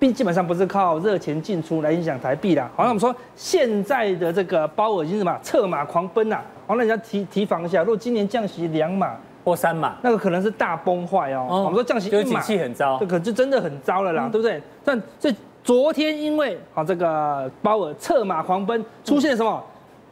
[0.05, 2.71] 并基本上不是靠热钱进出来影响台币啦。
[2.77, 6.45] 好，那我们说现在的这个鲍尔已经什么策马狂奔啦？
[6.67, 11.47] 好，那你要提提防一下，如果今年降息两码或三码，那个可能是大崩坏哦。
[11.49, 14.62] 我们说降息一码，景气很糟，这可就真的很糟了啦，对不对？
[14.85, 19.64] 但这昨天因为啊这个鲍尔策马狂奔，出现什么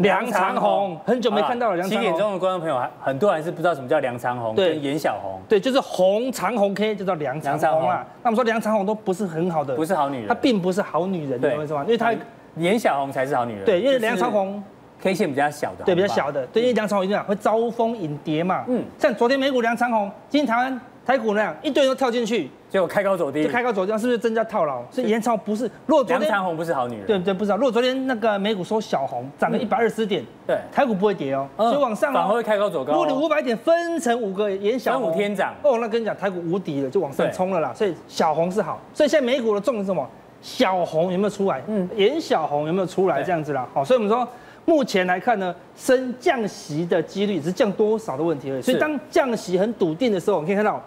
[0.03, 1.77] 梁长虹，很久没看到了。
[1.77, 2.05] 梁长红。
[2.05, 8.05] 七点钟的观众朋友还很多还是不知道什么叫梁长虹，对，颜小红，对，就是红长虹 K 就叫梁长红啊。
[8.23, 11.83] 那我们说梁长虹都不是很好的，不是好女人，她并不是好女人，你，为什么？
[11.85, 12.13] 因为她
[12.57, 13.65] 颜小红才是好女人。
[13.65, 14.63] 对，因为梁长虹
[15.01, 18.65] K 线比较小的，对，比较小的，对，因为梁长虹一定会招蜂引蝶嘛。
[18.69, 20.81] 嗯，像昨天美股梁长虹，今天台湾。
[21.05, 24.83] 台股那样一堆人都跳进去，结果开高走低，就开高走低，是不是增加套牢？
[24.91, 27.57] 所以严长不是，如果昨天梁长红不是好女人，对对，不知道。
[27.57, 32.93] 如果昨天那个美股收小红，涨了一百二十点，对，台股不会跌哦，所以往上反而会开高走高。
[32.93, 35.53] 如果你五百点分成五个延小红，五天涨。
[35.63, 37.73] 哦，那跟你讲，台股无敌了，就往上冲了啦。
[37.75, 40.09] 所以小红是好，所以现在美股的重点是什么？
[40.41, 41.63] 小红有没有出来？
[41.69, 43.23] 嗯，严小红有没有出来？
[43.23, 44.27] 这样子啦，好，所以我们说
[44.65, 48.63] 目前来看呢，升降息的几率只是降多少的问题而已。
[48.63, 50.83] 所以当降息很笃定的时候，我们可以看到。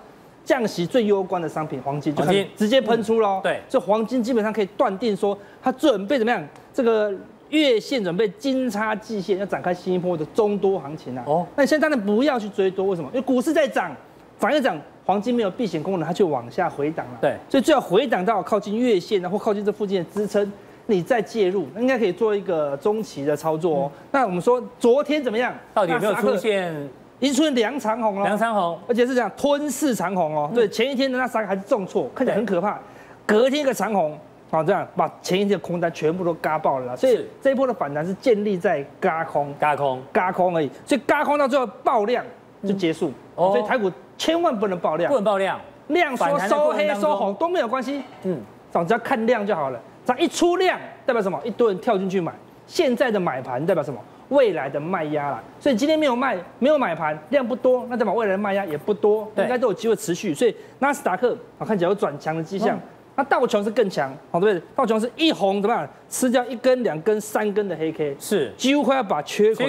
[0.45, 3.39] 降息最攸关的商品黄金就可以直接喷出喽。
[3.41, 6.39] 对，所以黄金基本上可以断定说，它准备怎么样？
[6.71, 7.11] 这个
[7.49, 11.23] 月线准备金叉季线要展开新一波的中多行情啊。
[11.25, 13.09] 哦，那你现在当然不要去追多，为什么？
[13.11, 13.91] 因为股市在涨，
[14.37, 17.17] 反而涨，黄金没有避险功能，它就往下回档了。
[17.19, 20.43] 对，所以最好回档到靠近月线，然后靠近这附近的支撑，
[20.87, 23.91] 你再介入，应该可以做一个中期的操作哦。
[23.93, 25.53] 嗯、那我们说昨天怎么样？
[25.73, 26.73] 到底有没有出现？
[27.19, 30.51] 已经出现梁长红了，梁长红，而且是这样吞噬长红哦。
[30.53, 32.77] 对，前一天的那三个还是重挫，看起来很可怕。
[33.25, 34.19] 隔天一个长红，
[34.51, 36.95] 好这样把前一天的空单全部都嘎爆了。
[36.95, 40.69] 所以这一波的反弹是建立在嘎空、嘎空、嘎空而已。
[40.85, 42.23] 所以嘎空到最后爆量
[42.63, 43.11] 就结束。
[43.35, 48.03] 所以台股千万不能爆量，不能爆量，量说收黑收红都没有关系。
[48.23, 48.41] 嗯，
[48.85, 49.79] 只要看量就好了。
[50.05, 51.39] 只要一出量代表什么？
[51.43, 52.31] 一堆人跳进去买。
[52.67, 53.99] 现在的买盘代表什么？
[54.29, 60.33] 未来的卖压啦，所以今天没有卖，没有买盘，量不多，那代表未来的卖压也不多，应该都有机会持续。
[60.33, 62.79] 所以纳斯达克啊看起来有转强的迹象，
[63.15, 64.65] 那道琼是更强，好对不对？
[64.75, 65.87] 道琼是一红怎么样？
[66.09, 69.65] 吃掉一根、两根、三根的黑 K，是几乎快要把缺口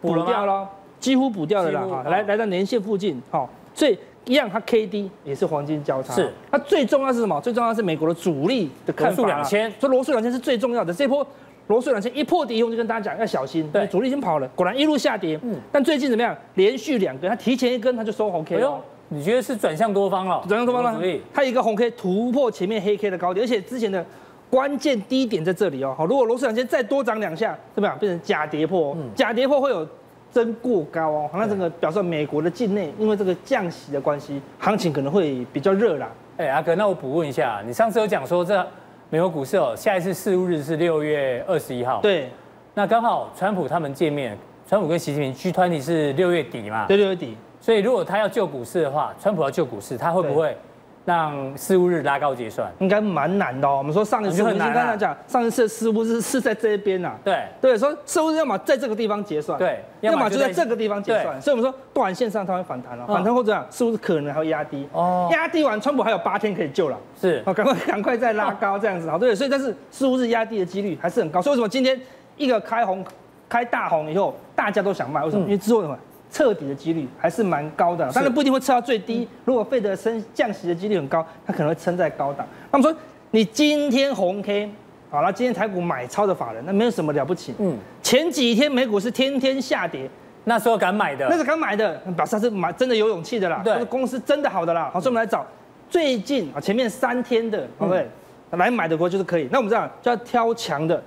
[0.00, 1.82] 补掉了，几乎补掉了啦。
[1.82, 7.40] 哈，来来到年线附近，好，所以一样，它 K D 也是黄金交叉，是它最重要是什么？
[7.40, 11.26] 最重要是美国的主力的看法，罗素两千，所以罗素两千是最重要的这波。
[11.66, 15.38] 罗素两千一破底以后，就跟大家讲要小心，对，主力已经跑了，果然一路下跌。
[15.44, 16.36] 嗯，但最近怎么样？
[16.54, 18.72] 连续两根，它提前一根，它就收红 K 了。
[18.72, 20.42] 哎，你觉得是转向多方了？
[20.48, 21.00] 转向多方了。
[21.32, 24.04] 它一个红 K 突破前面黑 K 的高点，而且之前的
[24.50, 25.94] 关键低点在这里哦。
[25.96, 27.96] 好，如果罗素两千再多涨两下，怎么样？
[28.00, 28.92] 变成假跌破。
[28.98, 29.86] 嗯，假跌破会有
[30.30, 31.30] 增过高哦。
[31.34, 36.10] 那这个表示美国的境内因为这个降息的关系，行情可能会比较热啦。
[36.36, 38.66] 哎，阿哥，那我补问一下，你上次有讲说这。
[39.12, 42.00] 美国股市哦，下一次事务日是六月二十一号。
[42.00, 42.30] 对，
[42.74, 44.38] 那刚好川普他们见面，
[44.68, 46.86] 川普跟习近平 G 团体是六月底嘛？
[46.86, 47.36] 对，六月底。
[47.60, 50.56] 所以如果他要救股市的话，川普要救股市，他会不会？
[51.04, 53.78] 让事务日拉高结算，应该蛮难的哦。
[53.78, 57.14] 我们说上一次，我们刚才讲上一次的事务日是在这边呐。
[57.24, 61.40] 对对，说事务日要么在这个地方结算，对，要么就在这个地方结算。
[61.40, 64.86] 所以我们说短线上它会反弹了，反弹或者这样，事务日可能还会压低。
[64.92, 66.96] 哦，压低完，川普还有八天可以救了。
[67.20, 69.10] 是，好，赶快 赶快再拉高这样子。
[69.10, 71.40] 好，对，所以但是事务日压低的几率还是很高。
[71.40, 71.98] 所以为什么今天
[72.36, 73.04] 一个开红
[73.48, 75.24] 开大红以后，大家都想卖？
[75.24, 75.44] 为什么？
[75.44, 75.98] 因为之后什么？
[76.30, 79.26] 彻底的几率还是蛮高的，当然不一定会测到最低。
[79.44, 82.46] 如果费德升降息的几率很高，它可能会撑在高档。
[82.70, 82.96] 那么说，
[83.32, 84.70] 你今天红 K，
[85.10, 87.54] 好了，今天台股买超的法人，那没有什么了不起。
[87.58, 90.08] 嗯，前几天美股是天天下跌，
[90.44, 93.60] 那时候敢买的，那是敢买的，表示他是买真的有勇气的啦。
[93.64, 94.88] 对，公司真的好的啦。
[94.92, 95.44] 好，所以我们来找
[95.88, 98.08] 最近啊前面三天的，对不对？
[98.52, 99.48] 来买的国就是可以。
[99.50, 101.02] 那我们这样就要挑强的，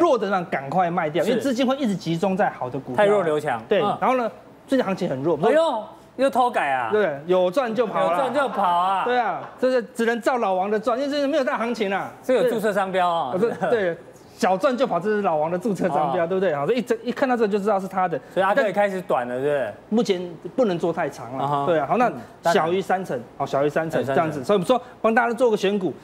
[0.00, 2.96] 弱的让赶快卖掉，因为资金会一直集中在好的股票。
[2.96, 3.60] 太弱留强。
[3.68, 4.30] 对，然后呢？
[4.68, 5.84] 最近行情很弱，哎呦，
[6.16, 6.90] 又偷改啊？
[6.92, 9.04] 对，有赚就跑，有赚就跑啊？
[9.04, 12.12] 对啊，这是只能照老王的赚，因为这是没有大行情啊。
[12.22, 13.32] 这有注册商标啊？
[13.32, 13.96] 不是，对，
[14.36, 16.54] 小赚就跑，这是老王的注册商标，对不对？
[16.54, 19.72] 好，所以一整一看到这个就知道是他的，所以他可以开始短了，对不对？
[19.88, 21.86] 目前不能做太长了，对啊。
[21.86, 22.12] 好，那
[22.52, 25.94] 小于三成，好，小于三成这样子，所以我们说帮大家做个选股，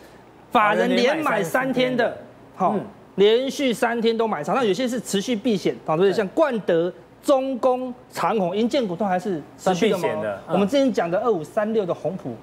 [0.51, 2.17] 法人连买三天的，
[2.57, 2.75] 好，
[3.17, 6.13] 连续三天都买长，那有些是持续避险，好，对不对？
[6.13, 6.91] 像冠德。
[7.25, 10.23] 中攻长虹、银建股都还是持续的嘛？
[10.23, 12.35] 的我们之前讲的二五三六的红谱，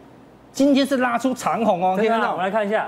[0.52, 1.96] 今天是拉出长虹哦。
[1.96, 2.88] 可以看到，我们来看一下，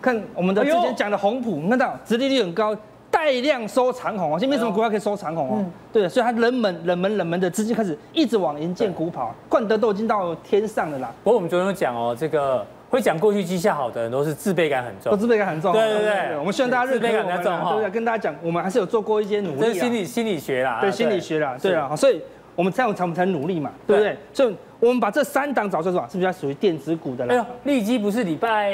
[0.00, 2.76] 看我们的之前讲的红谱，看到殖利率很高，
[3.10, 4.38] 带量收长虹哦。
[4.38, 5.54] 现在没什么股票可以收长虹哦。
[5.58, 11.12] 嗯、对，所以它冷门、冷门、冷门的资金开始一直往银建股跑，冠德都已经到天上了啦。
[11.24, 12.64] 不过我们昨天有讲哦，这个。
[12.92, 15.72] 会讲过去绩效好的人都是自卑感很重，都自卑感很重。
[15.72, 17.72] 对对对，我们希望大家认可我们，自卑感比较重哈。
[17.72, 19.60] 对对，跟大家讲，我们还是有做过一些努力。
[19.60, 21.96] 这是心理心理学啦，对心理学啦，对啊。
[21.96, 22.20] 所以
[22.54, 24.14] 我们这样才我们才努力嘛，对不对？
[24.34, 27.32] 所以我们把这三档找出来，是不是要属于电子股的了？
[27.32, 28.70] 哎呦，利基不是礼拜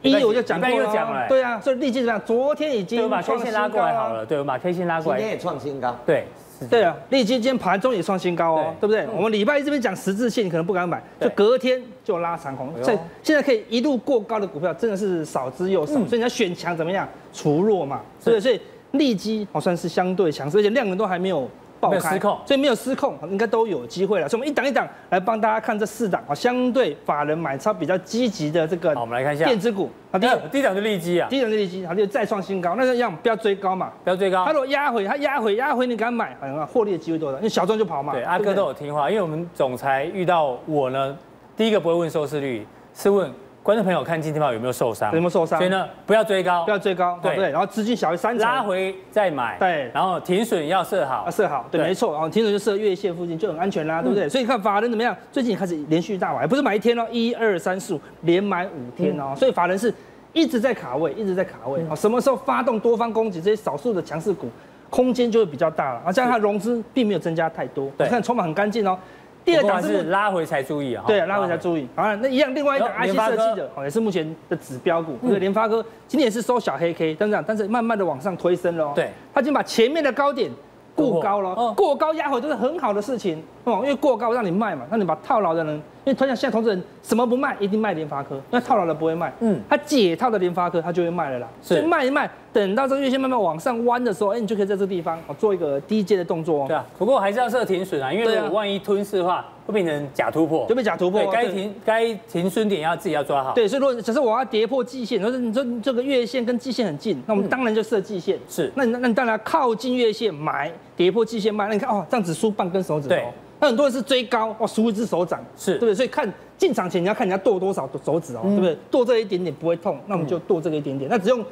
[0.00, 2.22] 一我就讲过了，对啊，所以立即怎么样？
[2.24, 6.26] 昨天已经我把 K 线拉过来好了，对，我把 K 线拉过来，今天也创新高，对，
[6.68, 8.86] 对啊，利基今天盘中也创新高哦，对。
[8.86, 9.06] 不对？
[9.14, 17.08] 我们礼拜一这边讲十字线，你可能不敢买，就隔天就拉长红，所以现在可以一路过高的股票真的是少之又少，所以你要选强怎么样？
[17.32, 18.60] 除弱嘛，对，所以
[18.92, 21.48] 利基好算是相对强势，而且量能都还没有。
[21.88, 24.28] 没有失控，所以没有失控，应该都有机会了。
[24.28, 28.94] 所以我们一档一档来帮大家看这四档啊，相对法人买超比较积极的这个。
[28.94, 29.90] 好，我们来看一下电子股。
[30.10, 32.74] 好，第一第一档就利基啊，第一档就利基，好，就再创新高。
[32.76, 34.44] 那这样不要追高嘛，不要追高。
[34.44, 38.12] 它如果压回，它压回压回，你敢买，好像获利的机会多少，因为小赚就跑嘛。
[38.12, 41.16] 对，阿哥都有听话，因为我们总裁遇到我呢，
[41.56, 43.30] 第一个不会问收视率，是问。
[43.64, 45.10] 观众朋友看今天报有没有受伤？
[45.14, 45.58] 有没有受伤？
[45.58, 47.50] 所以呢，不要追高，不要追高，对对。
[47.50, 49.90] 然后资金小于三成，拉回再买，对。
[49.94, 52.12] 然后停损要设好，要设好，对，没错。
[52.12, 54.28] 然后停损就设月线附近就很安全啦，对不对？
[54.28, 55.16] 所以看法人怎么样？
[55.32, 59.32] 最近开始连续大买，不是买一天哦，一二三四五连买五天哦。
[59.34, 59.92] 所以法人是
[60.34, 61.82] 一直在卡位，一直在卡位。
[61.96, 64.46] 什么时候发动多方攻击这些少数的强势股，
[64.90, 66.02] 空间就会比较大了。
[66.04, 68.98] 啊，这样它融资并没有增加太多，你，看筹码很干净哦。
[69.44, 71.86] 第二档是拉回才注意啊，对啊，拉回才注意。
[71.94, 75.16] 好，那一样，另外一档 IC 设计的，哦，也是目前的指标股。
[75.26, 78.92] 对，联发科今天也是收小黑 K，但是但是慢慢的往上推升了。
[78.94, 80.50] 对，他已经把前面的高点
[80.94, 85.82] 过高了，过高压回都是很好的事情哦，因为过高让你卖嘛，让你把套牢的人。
[86.04, 89.32] 因为同样，现在投资人什么不卖，一定卖联发科，那套牢的不会卖。
[89.40, 91.48] 嗯，他解套的联发科，他就会卖了啦。
[91.62, 96.66] 是，所以卖一卖，等到这个月线慢慢往上弯的时候，哎，你就可以在这个地方做一个低阶的动作哦。
[96.68, 101.30] 对啊，不过还是要设停损啊，因为万一吞噬的话，会变成假突破，就被假突破。
[101.30, 103.52] 该停该停损点要自己要抓好。
[103.54, 108.38] 对，所以如果只是我要跌破季线，或者你说这个月线跟季线很近，那我们当然就设季线。
[108.48, 111.66] 是，那你那你当然靠近月线买，跌破季线卖。
[111.66, 113.16] 那你看哦，这样子输半根手指头。
[113.60, 115.94] 那很多人是追高哇，输一只手掌，是对不对？
[115.94, 118.76] 所以看进场前你要看人家剁多少手指哦，对不对？
[118.90, 121.08] 剁这一点点不会痛，那我们就剁这个一点点。
[121.08, 121.42] 那只用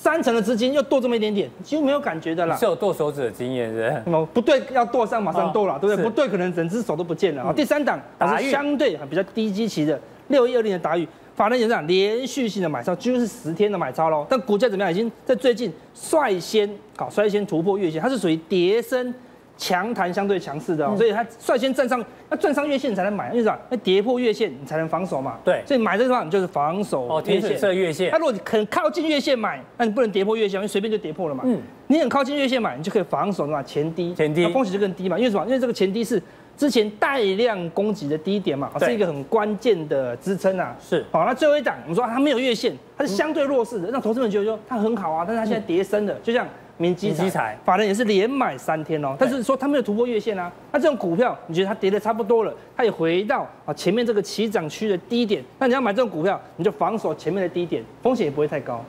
[0.00, 2.56] 三成的资金又剁这么一点点，几乎没有感觉的啦。
[2.56, 4.26] 是有剁手指的经验是不是？
[4.32, 6.04] 不对，要剁上马上剁了，对不对？
[6.04, 7.52] 不对，可能整只手都不见了啊。
[7.52, 8.00] 第三档
[8.38, 14.24] 是相对比较低基期的六一二零的打雨，法人也是连续性的买超，几乎是十天的买超喽。
[14.30, 14.92] 但股价怎么样？
[14.92, 19.12] 已经在最近率先搞率先突破月线，它是属于跌深。
[19.58, 23.58] 强弹相对强势的，所以它率先站上，要站上月线才能买，因为啥？
[23.70, 25.36] 要跌破月线你才能防守嘛。
[25.44, 28.10] 对，所以买这个地方你就是防守哦，天线设月线。
[28.12, 31.42] 那如果你很靠近月线买，那你不能跌破月线，因为随便就跌破了嘛。
[31.44, 35.18] 嗯，你很靠近月线买，你就可以防守的嘛，前低，前低，风险就更低嘛。
[35.18, 35.44] 因为什么？
[35.44, 36.22] 因为这个前低是
[36.56, 40.76] 之前带量攻击的低点嘛，是一个很关键的支撑啊。
[40.80, 46.46] 是，好，那最后一档，我们说它没有月线，它是相对弱势的，让投资人觉得说它很好啊，但是它现在跌深了，就像。
[46.78, 50.50] 明基材，法人也是连买三天哦，但是说它没有突破月线啊。
[50.72, 58.80] 那这种股票，你觉得它跌的差不多了，它也回到啊前面这个起涨区的低点，那你要买这种股票，你就防守前面的低点，风险也不会太高。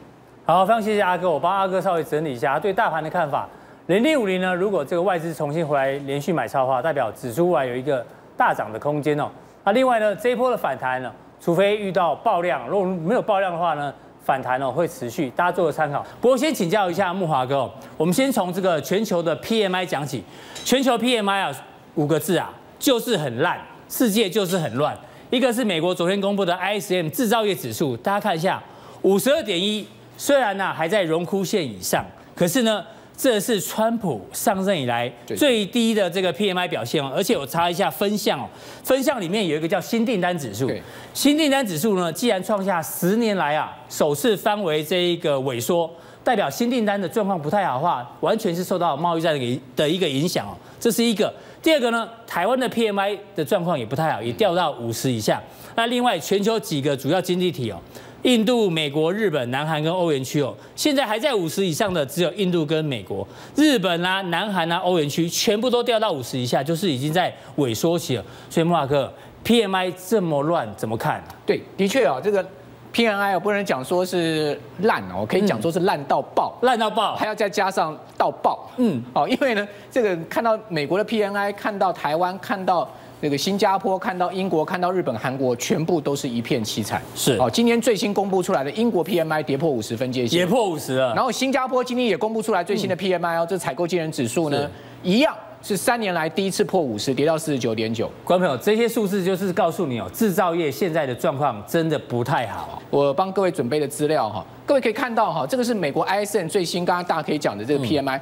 [0.45, 3.49] 好，非常谢谢阿哥，我帮阿哥稍微整理一下他对大盘的看法。
[3.87, 8.05] 零零五零呢，如果这个外资重新回来连续买超的话，代表指数外有一个
[8.37, 9.27] 大涨的空间哦。
[9.63, 11.11] 那另外呢，这一波的反弹呢，
[11.41, 13.91] 除非遇到爆量，如果没有爆量的话呢？
[14.29, 16.05] 反弹哦会持续，大家做个参考。
[16.21, 17.67] 不过先请教一下木华哥，
[17.97, 20.23] 我们先从这个全球的 PMI 讲起。
[20.63, 21.51] 全球 PMI 啊，
[21.95, 23.59] 五个字啊，就是很烂，
[23.89, 24.95] 世界就是很乱。
[25.31, 28.61] 一个是美国昨天公布的 ISM 制造业指数，大家看一下，
[29.01, 32.05] 五十二点一，虽然呢还在荣枯线以上，
[32.35, 32.85] 可是呢。
[33.21, 38.47] 这是川普上任以来最低的这个 PMI 表现哦，而且我查一下分项哦，
[38.81, 40.71] 分项里面有一个叫新订单指数，
[41.13, 45.91] 新订单指数呢，既然创下十年来啊首次翻为这一个萎缩，
[46.23, 51.33] 代表新订单的状况不太好的话，完全是受到贸易战的的一个影响哦，这是一个。
[51.61, 55.43] 第二个呢，台湾的 PMI 的状况也不太好，也掉到五十以下。
[55.75, 57.77] 那另外全球几个主要经济体哦。
[58.23, 68.23] 印度、美国、日本、南韩跟欧元区哦，现在还在五十以上的只有印度跟美国，日本啊、南韩啊、欧元区全部都掉到五十以下，就是已经在萎缩期了。
[68.49, 69.11] 所以慕驊哥
[69.45, 71.23] ，PMI 这么乱，怎么看？
[71.45, 72.45] 对，的确啊，这个
[72.93, 78.69] PMI 我不能讲说是烂哦，可以讲说是烂到爆，烂到爆，还要再加上到爆。
[78.75, 82.89] 嗯，哦，因为呢，这个看到美国的 PMI，看到台湾，看到。
[83.21, 87.01] 那个新加坡看到英国，看到日本、韩国，全部都是一片凄惨。
[87.15, 91.13] 是，哦，今天最新公布出来的英国 PMI 跌破五十分界线，跌破五十了。
[91.13, 94.69] 然后新加坡今天也公布出来最新的 PMI 哦，这采购经理人指数呢，
[95.03, 98.09] 一样是三年来第一次破五十，跌到四十九点九。
[98.23, 102.81] 观众朋友，这些数字就是告诉你哦，制造业现在的状况真的不太好。
[102.89, 108.21] 我帮各位准备的资料哈，各位可以看到哈，这个是美国 ISM 最新，刚刚大家可以讲的这个 PMI，它。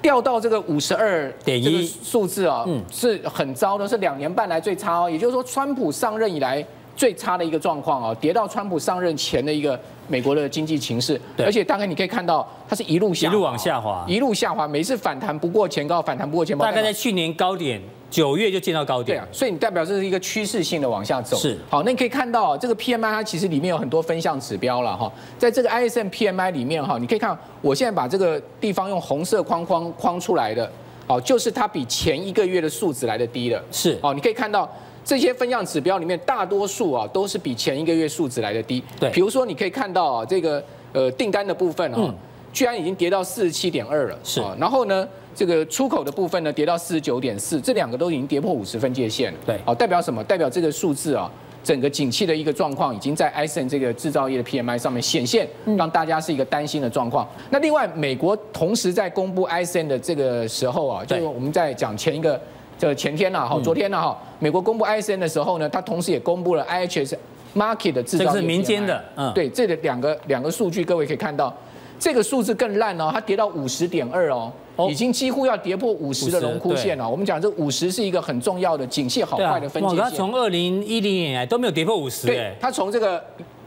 [0.00, 5.10] 掉到这个五十二点一数字啊，是很糟的，是两年半来最差哦。
[5.10, 6.64] 也就是说，川普上任以来
[6.96, 11.20] 最差的一个状况啊，跌到川普上任前的一个美国的经济情势。
[11.38, 16.64] 而且大概你可以看到，它是一路下一路往下滑，一路下滑，每次反弹不过前高，反弹不过前高。
[16.64, 17.80] 大概在去年高点
[18.10, 19.18] 九月就见到高点。
[19.18, 21.36] 对啊，所以你代表这是一个趋势性的往下走。
[21.36, 21.56] 是。
[21.68, 30.70] 好，那你可以看到这个 PMI 它其实里面有很多分项指标了哈，在这个 ISM PMI 里面哈，你可以看，我现在把这个地方用红色框框框出来的。
[31.06, 34.70] 哦，就是它比前一个月的数值来的低了，是哦，你可以看到
[35.02, 38.84] 这些分项指标里面，大多数啊都是比前一个月数值来的低。
[39.00, 42.14] 对，比如说你可以看到啊，这个呃订单的部分啊，
[42.52, 44.42] 居然已经跌到四十七点二了，是。
[44.58, 45.08] 然后呢，
[45.38, 49.38] 这个出口的部分呢，跌到四十九点四，这两个都已经跌破五十分界线了。
[49.46, 50.24] 对，好，代表什么？
[50.24, 51.30] 代表这个数字啊。
[51.64, 57.28] 整个景气的一个状况已经在 ISM 这个制造业的 PMI 上面显现，让大家是一个担心的状况。
[57.50, 62.40] 那另外，美国同时在公布 ISM 的这个时候啊，就是我们在讲前一个，
[62.78, 67.14] 就前天呐，哈，昨天呐，哈，美国公布 ISM 的时候呢，它同时也公布了 IHS
[67.54, 71.54] Market 的制造业，这是民间的，嗯，对，这两个两个数据，各位可以看到，
[71.98, 74.52] 这个数字更烂哦，它跌到五十点二哦。
[74.88, 77.08] 已经几乎要跌破五十的荣枯线了。
[77.08, 79.98] 我们讲这五十是一个很重要的景气好坏的分界线。
[79.98, 82.28] 它从二零一零年来都没有跌破五十。
[82.28, 83.20] 对，它从这个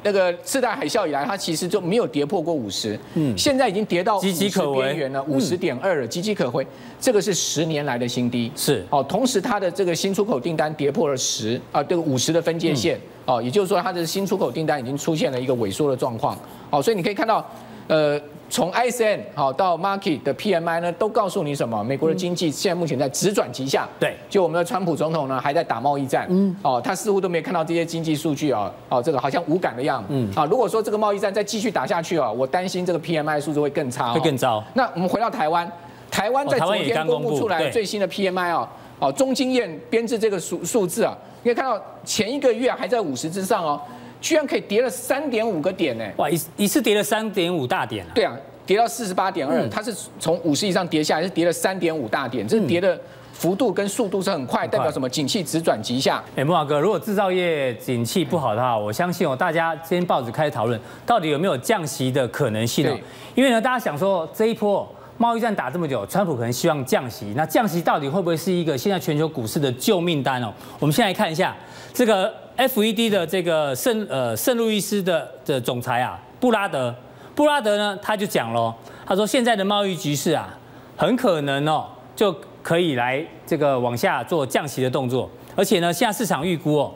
[0.04, 2.98] 那个次贷海啸以来，它其实就没有跌破过五十。
[3.16, 6.66] 嗯，现在已经跌到岌岌可危边缘了，五十点二了，岌岌可危。
[6.98, 8.50] 这个是十年来的新低。
[8.56, 8.82] 是。
[8.90, 12.98] 哦，同时它的这个新出口订单跌破了十啊，这个五十的分界线。
[13.26, 16.40] 哦，也就是说它的新出口订单已经出现了一个萎缩的状况。
[16.70, 17.46] 哦，所以你可以看到，
[17.88, 18.20] 呃。
[18.54, 21.82] 从 i s n 好到 Market 的 PMI 呢，都告诉你什么？
[21.82, 23.88] 美国的经济现在目前在直转急下。
[23.98, 26.28] 对，就我们的川普总统呢，还在打贸易战。
[26.30, 30.08] 嗯，哦，他似乎都没看到这些经济数据啊，哦，这个好像无感的样子。
[30.10, 34.62] 嗯，啊，如果说这个贸易战再继续打下去啊，我担心这个 PMI 数字会更差，会更糟。
[34.74, 35.72] 那我们回到台湾，
[36.12, 38.70] 台湾在昨天公布出来最新的 PMI 啊，
[39.00, 43.80] 哦，中经验编制这个数数字啊，你可以看到前一个月还在五十之上哦，
[44.22, 46.06] 居然可以跌了三点五个点呢。
[46.16, 48.12] 哇，一一次跌了三点五大点啊。
[48.16, 48.38] 对啊。
[48.64, 52.98] 跌到四十八点二，它是从五十以上跌下来，是跌了三点五大点，这跌的
[53.34, 55.10] 幅度跟速度是很快，代表什么？
[55.10, 56.24] 景气直转急下。
[56.38, 62.96] 哎，慕驊哥，如果制造业景气不好的话，我相信哦，大家今天报纸开始讨论，到底有没有降息的可能性呢？
[63.36, 70.54] 因为呢，大家想说这一波贸易战打这么久，川普可能希望降息，那降息到底会不会是一个现在全球股市的救命单哦？
[70.80, 71.54] 我们先来看一下
[71.94, 72.32] 这个
[72.68, 76.94] FED 的这个圣呃圣路易斯的的总裁啊，布拉德。
[77.34, 80.56] 布拉德呢，他就讲了，他说现在的贸易局势啊，
[80.96, 86.94] 很可能哦，就可以来这个往下做降息的动作，而且呢，现在市场预估哦，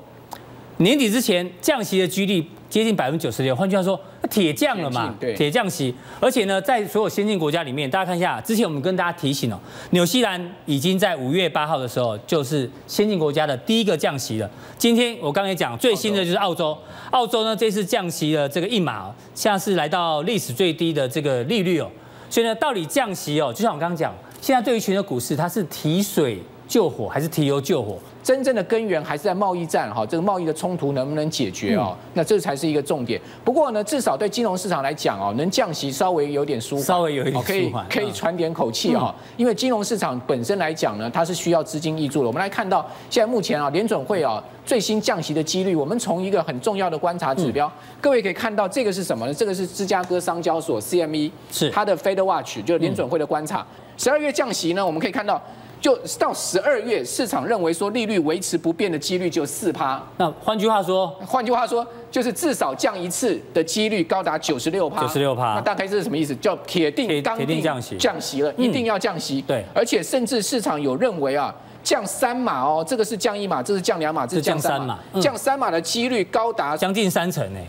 [0.77, 3.99] 年底之前降息的几率接近百分之九十六，换句话说，
[4.29, 9.57] 铁降了嘛，铁降息，而且呢，在所有先进国家里面，大家看一下，之前我们跟大家提醒哦，
[9.91, 14.49] 纽西兰已经在五月八号的时候，就是先进国家的第一个降息了。
[14.77, 16.77] 今天我刚才讲最新的就是澳洲，
[17.11, 21.89] 澳洲呢这次降息的这个一码，现在是来到历史最低的这个利率哦，
[22.29, 27.97] 所以呢，到底降息哦，就像我刚刚讲，现在对于全球股市，它是提水救火还是提油救火？
[28.23, 31.95] 真正的根源还是在贸易战哈，这个贸易的冲突能不能解决哦？
[32.15, 33.21] 那这才是一个重点。
[33.43, 39.13] 不过呢，至少对金融市场来讲哦，能降息稍微有点舒缓，稍微有一点可以可以喘点口气哈。
[39.37, 42.27] 因为金融市场本身来讲呢，它是需要资金挹注的。
[42.27, 49.33] 我们来看到现在目前啊，联准会啊最新降息的几率，我们从一个很重要的观察指标，各位可以看到这个是什么呢？
[49.33, 53.63] 这个是芝加哥商交所 CME 是它的 Fed Watch，就是联准会的观察。
[53.97, 55.39] 十二月降息呢，我们可以看到。
[55.85, 60.01] 就到十二月，市场认为说利率维持不变的几率就四趴。
[60.17, 65.03] 那换句话说，换句话说，就是至少降一次的几率高达九十六趴。
[65.03, 65.53] 九十六趴。
[65.53, 66.35] 那大概这是什么意思？
[66.37, 69.43] 叫铁定铁定降息，降息了，一定要降息。
[69.43, 69.63] 对。
[69.75, 74.97] 而且甚至市场有认为啊，降三码哦，这个是降一码，这是降两码，这是降三码。
[75.21, 77.59] 降三码的几率高达将近三成呢，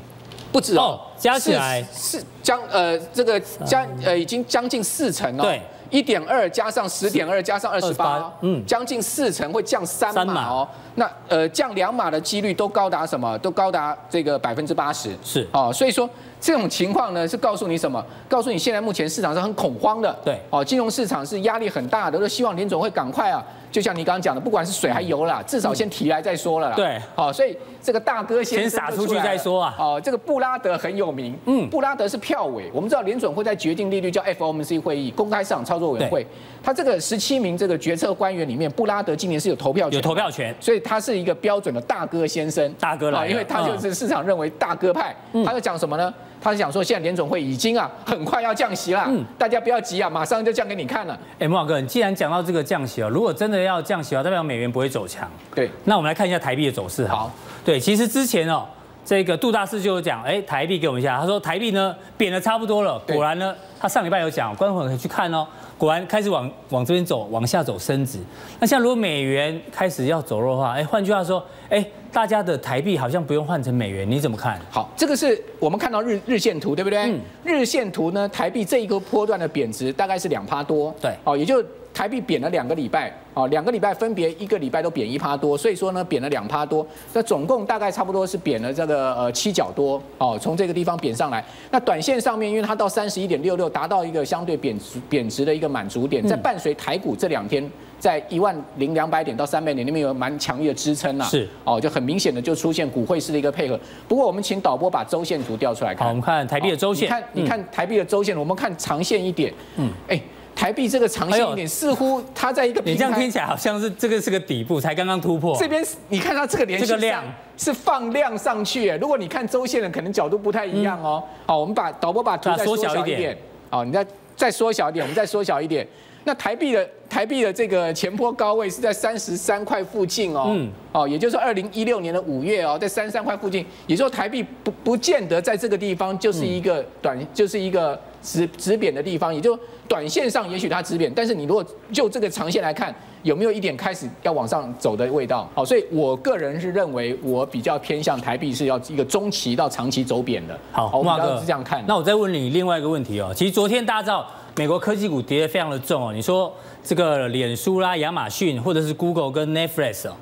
[0.51, 5.43] 不止哦，加起来是将呃这个将呃已经将近四成哦。
[5.43, 5.61] 对。
[5.91, 10.69] 一点二加上十点二加上二十八，嗯，将近四成会降三码哦。
[10.97, 13.39] 那呃降两码的几率都高达什么？
[13.39, 15.15] 都高达这个百分之八十。
[15.23, 16.09] 是哦，所以说
[16.41, 18.05] 这种情况呢，是告诉你什么？
[18.29, 20.15] 告诉你现在目前市场是很恐慌的。
[20.25, 23.45] 对，哦，金融市场是压力很大的，都希望联总会赶快啊。
[23.71, 26.77] 就像你刚刚讲的，不管是水还油啦，至少先提来再说了啦。
[26.77, 29.75] 对，好，所以这个大哥先撒出去再说啊。
[29.79, 31.37] 哦，这个布拉德很有名。
[31.45, 36.27] 嗯，布拉德是票委，我们知道联总会在决定利率叫 FOMC 会议，公开市场操作委员会。
[36.67, 42.75] 他这个十七名这个决策官员里面，布拉德今年是有投票权，有投票权，所以他是一个标准的大哥先生。
[42.81, 45.15] 大哥来，因为他就是市场认为大哥派。
[45.45, 46.13] 他在讲什么呢？
[46.41, 51.17] 他是讲说现在联总会已经啊很快要降息了，嗯，大家不要急啊，马上就降给你看了。
[51.39, 55.31] 哎，慕驊哥，你既然讲到这个降息啊，如果真的要降息啊，代表美元不会走强。
[55.55, 57.07] 对，那我们来看一下台币的走势。
[57.07, 57.31] 好，
[57.65, 58.67] 对，其实之前哦。
[59.07, 61.17] 这个杜大师就有讲，哎，台币给我们一下。
[61.21, 65.47] 他说台币呢贬的差不多了，果然呢，他上礼拜有讲，观众朋友可以去看哦，
[65.79, 68.19] 果然开始往往这边走，往下走升值。
[68.59, 74.61] 那像如果美元开始要走弱的话，哎，换句话说，哎，大家的台币好像不用换成美元，你怎么看？
[74.73, 76.99] 好，这个是我们看到日日线图，对不对？
[77.05, 81.65] 嗯、日线图呢，台币这一个波段的贬值大概是两趴多，对，哦，也就。
[81.97, 91.45] 台币贬了两个礼拜，啊，两个礼拜分别一个礼拜都贬一趴多，所以说呢，贬了两趴多，那总共大概差不多是贬了这个呃七角多，哦，从这个地方贬上来。
[91.71, 97.71] 那短线上面，因为它到三十一点六六，达到一个相对贬值贬值的一个满足点，在伴随台股这两天
[98.01, 103.79] 在一万零两百点到三百点那边有蛮强烈的支撑呐，是，哦，就很明显的就出现股汇式的一个配合。
[104.09, 110.19] 不过我们请导播把周线图调出来看，好，我们看台币的周线，你看你看台币的周线，我们看长线一点，嗯，哎。
[110.57, 115.55] 台币这个长线一点，似乎它在一个你这样听起来好像是这个是个底部，才刚刚突破。
[115.61, 117.23] 这边你看它这个连续量
[117.59, 121.23] 是放量上去，如果你看周线的，可能角度不太一样哦。
[121.47, 123.37] 好，我们把导播把图再缩小一点。
[123.69, 124.05] 好，你再
[124.35, 125.87] 再缩小一点，我们再缩小一点。
[126.25, 139.57] 那台币的台币的这个前坡高位是在三十三块附近哦，嗯，哦，也就是二零一六年的五月哦，在三十三块附近，也就是说台币不不见得在这个地方就是一个短，就是一个止止贬的地方，也就
[139.89, 145.49] 短线上也许它止贬，但是你如果就这个长线来看，有没有一点开始要往上走的味道？
[145.55, 150.59] 好，所以我个人是认为我比较偏向台币是要一个中期到长期走贬的。
[150.73, 151.85] 好，慕驊哥是这样看。
[151.87, 154.27] 那我再问你另外一个问题哦，其实昨天大家知道。
[154.59, 156.51] 美国科技股跌得非常的重哦，你说
[156.83, 160.13] 这个脸书啦、亚马逊或者是 Google 跟 Netflix 哦，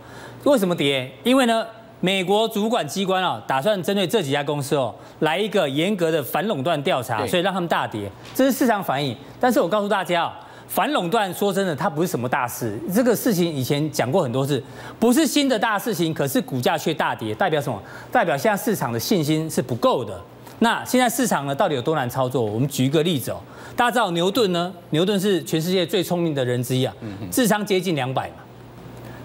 [0.43, 1.09] 为什么跌？
[1.23, 1.65] 因为呢，
[2.01, 9.17] 美国主管机关啊，打算针对这几家公司哦，来一个严格的反垄断调查，所以让他们大跌，这是市场反应。
[9.41, 10.33] 但是我告诉大家哦，
[10.67, 14.63] 反垄断说真的，它不是什么大事，这个事情以前讲过很多次，
[14.99, 17.81] 不是新的大事情，可是股价却大跌，代表什么？
[18.11, 20.21] 代表现在市场的信心是不够的。
[20.61, 22.43] 那现在市场呢，到底有多难操作？
[22.43, 23.41] 我们举一个例子哦。
[23.77, 24.73] 大家知道牛顿呢？
[24.91, 26.95] 牛顿是全世界最聪明的人之一啊，
[27.31, 28.37] 智商接近两百嘛。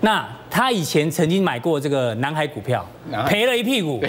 [0.02, 2.86] 那他以前曾经买过这个南海股票，
[3.28, 4.02] 赔了一屁股。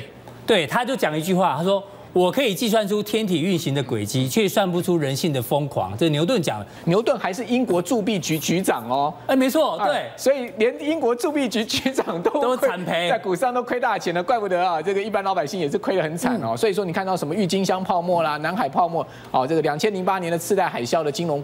[0.50, 1.80] 对，他就讲一句话，他说。
[2.12, 5.96] 我可以计算出天体运行的轨迹，却算不出人性的疯狂。
[5.96, 6.66] 这牛顿讲的。
[6.86, 9.14] 牛顿还是英国铸币局局长哦。
[9.28, 10.10] 哎，没错，对。
[10.16, 16.56] 所以连英国铸币局局长都都惨赔，在股上都亏大钱了，怪不得啊，这个一般老百姓也是亏得很惨哦。
[16.56, 21.40] 所以说你看到什么郁金香泡沫啦、南海泡沫，哦，这个两千零八年的次贷海啸的金融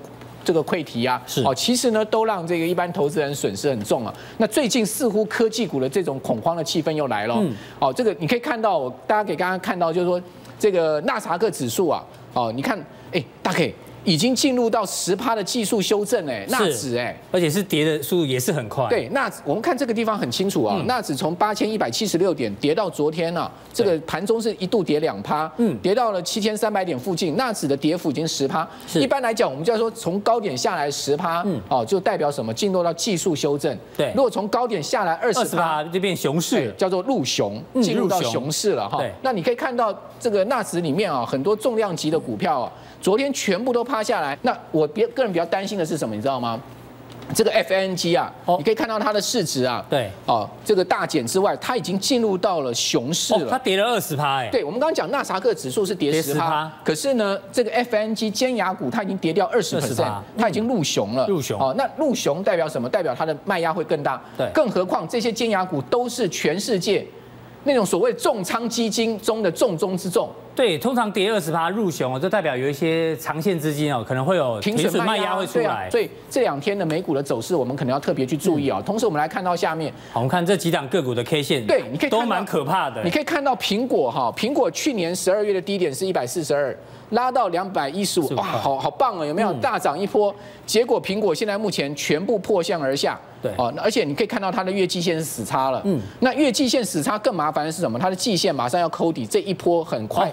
[0.47, 4.15] 这个溃堤啊，是哦，其实呢都让这个一般投资人损失很重啊。
[4.39, 7.35] 那最近似乎科技股的这种恐慌的气氛又来了。
[7.41, 7.53] 嗯。
[7.79, 10.23] 哦，这个你可以看到，大家可以刚刚看到，就是说。
[10.59, 12.83] 这个纳斯达克指数啊，哦，你看，
[13.13, 13.75] 哎，大 K
[14.07, 18.89] 已经进入到十趴的技术修正，哎，纳指，哎，而且是跌的速度也是很快。
[18.89, 28.67] 对，纳指，我们看这个地方很清楚啊，纳指从八千一百七十六点跌到昨天啊，这个盘中是一度跌两趴，嗯，跌到了七千三百点附近，纳指的跌幅已经十趴。
[28.95, 32.55] 一般来讲，我们就要说从高点下来十趴，嗯，哦，就代表什么？
[32.55, 33.77] 进入到技术修正。
[33.97, 39.03] 对，如果从高点下来二十趴，就变熊市，叫做入熊，进入到熊市了哈。
[39.23, 42.73] 那你可以看到这个纳指里面啊，很多重量级的股票啊。
[43.01, 46.15] 昨天全部都趴下来，那我别个人比较担心的是什么？
[46.15, 46.61] 你知道吗？
[47.35, 53.49] 这个 FNG 啊，你可以看到它的市值啊，对，哦，这个大减之外，它已经进入到了熊市了。
[53.51, 61.27] 它跌了二十趴，哎，对，我们刚刚讲纳萨克指数是跌十趴，可是呢，这个 FNG 尖牙股它已经跌掉二十 percent，它已经入熊了。
[61.27, 62.89] 入熊，哦，那入熊代表什么？
[62.89, 64.23] 代表它的卖压会更大。
[64.39, 67.05] 对，更何况这些尖牙股都是全世界
[67.65, 70.31] 那种所谓重仓基金中的重中之重。
[70.57, 75.91] 对，通常跌二十趴入熊，就代表有一些长线资金哦，可能会有停损卖压会出来。
[75.91, 78.83] 所以这两天的美股的走势，我们可能要特别去注意哦。
[78.85, 83.05] 同时，我们来看到下面，好，我们看这几档个股的 K 线，对，你可以都蛮可怕的。
[83.05, 86.75] 你可以看到苹果哈，苹果去年十二月的低点是一百四十二，
[87.11, 90.35] 拉到两百一十五，哇，好好棒哦，有没有大涨一波？
[90.65, 97.99] 结果苹果现在目前全部破向而下，对，哦，而且你可以看到它的月季线是死叉了，嗯，那月季线死叉更麻烦的是什么？
[97.99, 100.33] 它的季线马上要扣底，这一波很快。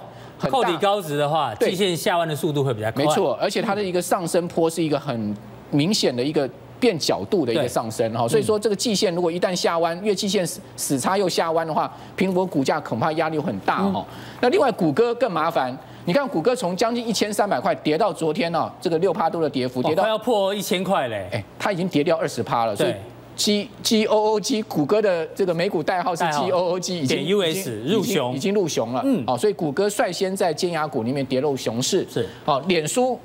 [0.50, 3.04] 扣底高值的话，季线下弯的速度会比较快。
[3.04, 5.36] 没错，而且它的一个上升坡是一个很
[5.72, 14.06] 明显的一个变角度的一个上升哈，所以说这个季线如果一旦下弯，月季线死死叉又下弯的话，苹果股价恐怕压力很大哈。
[14.42, 15.76] 那另外谷歌更麻烦，
[16.06, 22.94] 你看谷歌从将近一千三百块跌到昨天呢，这个六趴多的跌幅，跌到要破一千块嘞，哎，它已经跌掉二十趴了，所以。
[23.36, 29.02] G G O O G，谷歌的这个美股代号是 G O O G，已经 US 入熊，已经入熊了。
[29.06, 32.06] 嗯，好，所以谷歌率先在尖牙股里面跌入熊市。
[32.10, 33.20] 是，好，脸书，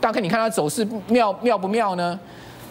[0.00, 2.18] 大概你看它走势妙妙不妙呢？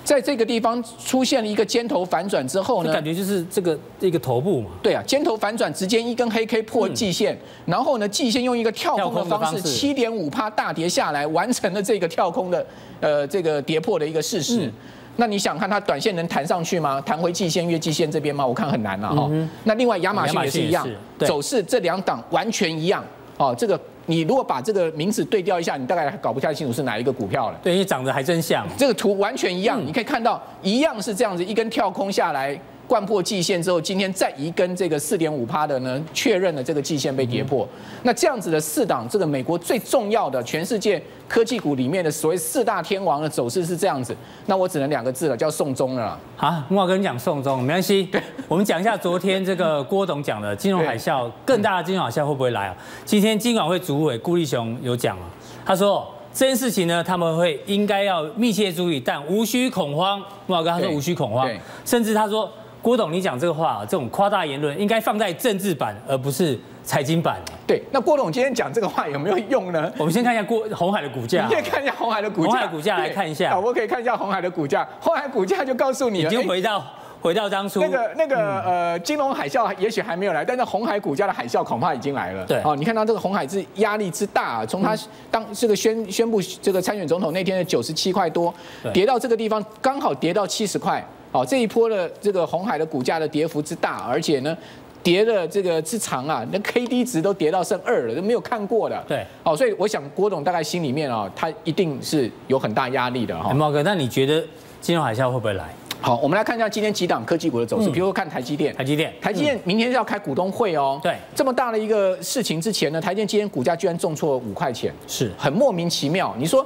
[0.03, 4.67] 在这个地方出现了一个尖头反转之后呢，感觉就是这个一个头部嘛。
[4.81, 12.65] 对啊，尖头反转，直接一根黑 K 破季线，然后呢，季线用一个跳空的方式，七点五趴大跌下来，完成了这个跳空的
[12.99, 14.69] 呃这个跌破的一个事实。
[15.16, 17.01] 那你想看它短线能弹上去吗？
[17.01, 18.45] 弹回季线、月季线这边吗？
[18.45, 19.30] 我看很难了哈。
[19.64, 20.88] 那另外亚马逊也是一样，
[21.20, 23.03] 走势这两档完全一样
[23.38, 23.80] 哦，这个。
[24.05, 27.59] 你如果把这个名字对调一下，你大概还搞不太清楚是哪一个股票了。
[27.64, 28.68] 对，因为长得还真像。
[28.78, 32.59] 这个图完全一样，你可以看到一样是这样子，一根跳空下来。
[32.88, 37.67] 贯破季线之后，今天再一根这个四点五趴的呢，确认了这个季线被跌破。
[38.03, 44.15] 那这样子的四档，这个美国最重要的全世界科技股里面的所谓四大天王的走势是这样子。
[44.45, 46.19] 那我只能两个字了，叫送终了。
[46.36, 48.03] 好，木华跟你讲送终，没关系。
[48.03, 52.75] 对，我们讲一下昨天这个郭董讲的金融海啸，更大的金融海啸会不会来啊？
[53.05, 55.23] 今天金管会主委顾立雄有讲啊，
[55.65, 60.19] 他说这件事情呢，他们会应该要密切注意，但无需恐慌。
[60.47, 61.49] 木老哥他说无需恐慌，
[61.86, 62.51] 甚至他说。
[62.84, 67.39] 郭董，你讲这个话，这种夸大言论应该放在政治版，而不是财经版。
[67.65, 69.89] 对，那郭董今天讲这个话有没有用呢？
[69.97, 71.45] 我们先看一下郭红海的股价。
[71.47, 72.51] 你可以看一下红海的股价。
[72.51, 73.57] 红海股价来看一下。
[73.57, 74.86] 我可以看一下红海的股价。
[74.99, 76.86] 红海股价就告诉你，已经回到
[77.21, 82.45] 回到当初那个那个呃金融海啸，也许还没有来，但是红海股价的海啸恐怕已经来了。
[82.45, 84.93] 对，哦，你看到这个红海是压力之大，从他
[85.31, 88.53] 当这个宣宣布这个参选总统那天的九十七块多，
[88.91, 91.01] 跌到这个地方，刚好跌到七十块。
[91.34, 94.55] 好，这一波的这个红海的股价的跌幅之大，而且呢，
[95.01, 99.03] 跌的这个之长啊，那 K D 值都跌到剩二了，都没有看过的。
[99.07, 103.51] 对，好，所以我想郭董大概心里面啊，他一定是有很大压力的哈。
[103.51, 104.45] 茂哥，那你觉得
[104.79, 105.73] 金融海啸会不会来？
[105.99, 110.99] 好，我们来看一下今天几档科技股的走势，比如说看台积电，台积电，台积电明天要开股东会哦。
[111.01, 116.36] 对，这么大的一个事情之前呢，台积电今天股价居然重挫五块钱，是很莫名其妙。
[116.38, 116.63] 你说？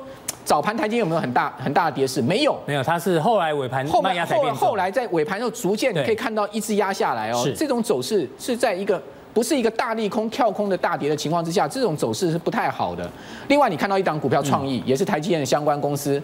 [0.48, 2.22] 早盘台积有没有很大很大的跌势？
[2.22, 4.56] 没有，没有，它是后来尾盘后压才变重。
[4.56, 7.46] 后来在尾盘又逐渐可以看到一直压下来哦。
[7.54, 9.02] 这种走势是在一个
[9.34, 13.12] 不是一个大利空跳空的大跌的情况之下，这种走势是不太好的。
[13.50, 16.24] 另外，你看到一档股票创意，也是台积电的相关公司。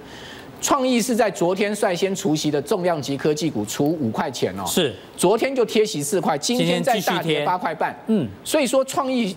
[0.64, 4.64] 创意是在昨天率先除息的重量级科技股，除五块钱哦。
[4.66, 7.94] 是，昨天就贴息四块，今天再大跌八块半。
[8.08, 9.36] 嗯，所以说创意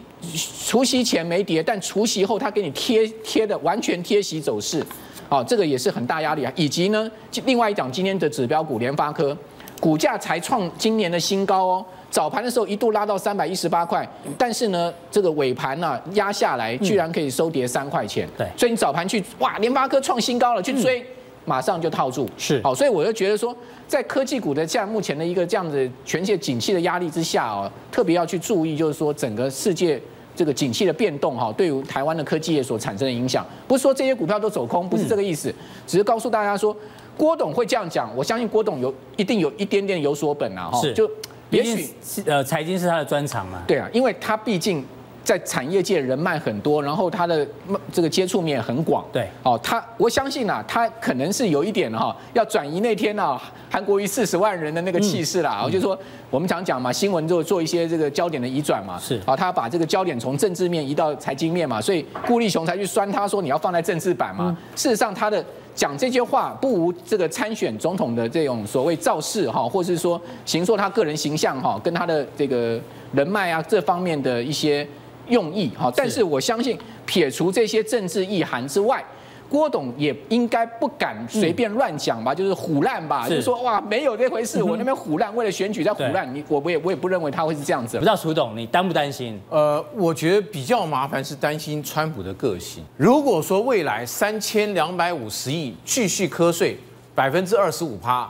[0.65, 4.81] 除息前没跌，但除息后它给你贴贴的完全贴息走势，
[5.29, 6.53] 哦，这个也是很大压力啊。
[6.55, 7.11] 以及呢，
[7.45, 9.37] 另外一档今天的指标股联发科，
[9.81, 11.85] 股价才创今年的新高哦。
[12.09, 14.09] 早盘的时候一度拉到三百一十八块，
[14.39, 18.29] 但是呢，这个尾盘呢压下来，居然可以收跌三块钱。
[18.39, 21.05] 对，所以你早盘去哇，联发科创新高了，去追。
[21.47, 22.61] 马上就套住，是。
[22.63, 23.57] 好，所以我就觉得说，
[23.89, 29.99] 在科技股的像目前的一个这样子全世界景气的压力之下哦，特别要去注意，就是说整个世界
[30.35, 35.55] 这个景气的变动哈，对于台湾的科技业所产生的影响，不是说这些股票都走空，不是这个意思，
[35.87, 36.77] 只是告诉大家说，
[37.17, 41.11] 郭董会这样讲，我相信郭董有一定有一点点有所本啊，哈，就
[41.51, 41.89] 也许
[42.27, 44.85] 呃财经是他的专长嘛，对啊，因为他毕竟。
[45.27, 47.45] 在产业界人脉很多，然后他的
[47.93, 49.05] 这个接触面很广。
[49.13, 53.37] 对，哦，他我相信啊，他可能是有一点哈，要转移那天啊，
[53.69, 55.63] 韩国瑜四十万人的那个气势啦。
[55.65, 55.99] 我就说，
[56.31, 58.97] 我们常讲嘛，新闻就做一些这个焦点的移转嘛。
[59.01, 64.57] 是，啊，他把这个焦点从政治面移到财经面嘛，所以顾立雄才去酸他说你要放在政治版嘛。
[64.77, 72.81] 事实上，他的讲这些话不无这个参选总统的这种所谓造势哈，或是说形塑他个人形象哈，跟他的这个
[73.13, 74.87] 人脉啊这方面的一些。
[75.29, 79.05] 用意哈，但是我相信撇除这些政治意涵之外，
[79.49, 87.97] 郭董也应该不敢随便乱讲吧，就是唬烂吧，就是说哇没有这回事， 我那边唬烂，为了选举在唬烂，你我我也我也不认为他会是这样子。
[87.97, 89.41] 不知道楚董你担不担心？
[89.49, 92.83] 呃，我觉得比较麻烦是担心川普的个性。
[92.97, 96.77] 如果说未来三千两百五十亿继续瞌税
[97.15, 98.29] 百分之二十五趴，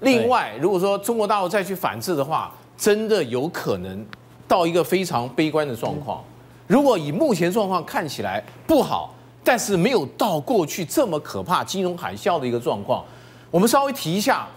[0.00, 4.04] 另外如果说中国大陆再去反制的话，真的有可能
[4.48, 6.22] 到一个非常悲观的状况。
[6.66, 9.14] 如果以目前状况看起来不好，
[9.44, 13.04] 但是没有到过去这么可怕金融海啸的一个状况，
[13.50, 14.48] 我们稍微提一下，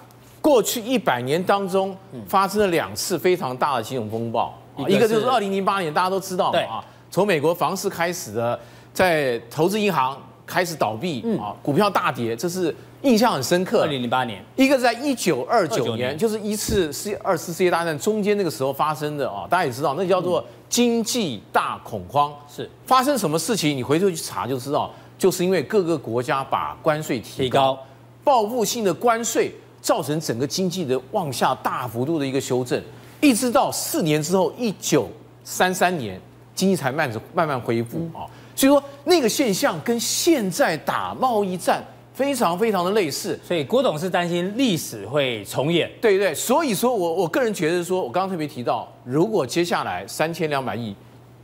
[0.42, 1.96] 过去一百年当中
[2.28, 4.58] 发生了两次非常大的金融风暴，
[4.88, 8.60] 一个就是二零零八年，大家都知道嘛啊，从美国房市开始的，
[8.92, 13.82] 在投资银行开始倒闭啊，股票大跌，这是印象很深刻。
[13.84, 20.44] 二零零八年，一个是在一九二九年，就是一次世二次世界大战中间那个时候发生的啊，大家也知道，那叫做。
[20.70, 23.76] 经济大恐慌是发生什么事情？
[23.76, 27.76] 你回头去查就知道，就是因为各个国家把关税提高，
[28.24, 32.80] 报复性的关税造成整个经济的往下大幅度的一个修正，
[33.20, 35.10] 一直到四年之后，一九
[35.44, 36.22] 三三年
[36.54, 38.30] 经济才慢着慢慢恢复啊。
[38.56, 41.84] 所以说那个现象跟现在打贸易战
[42.20, 43.40] 非常非常的类似。
[43.42, 46.36] 所以郭董是担心历史会重演，对对。
[46.36, 50.94] 所以说我我个人觉得说，我刚刚特别提到，如果接下来三千两百亿，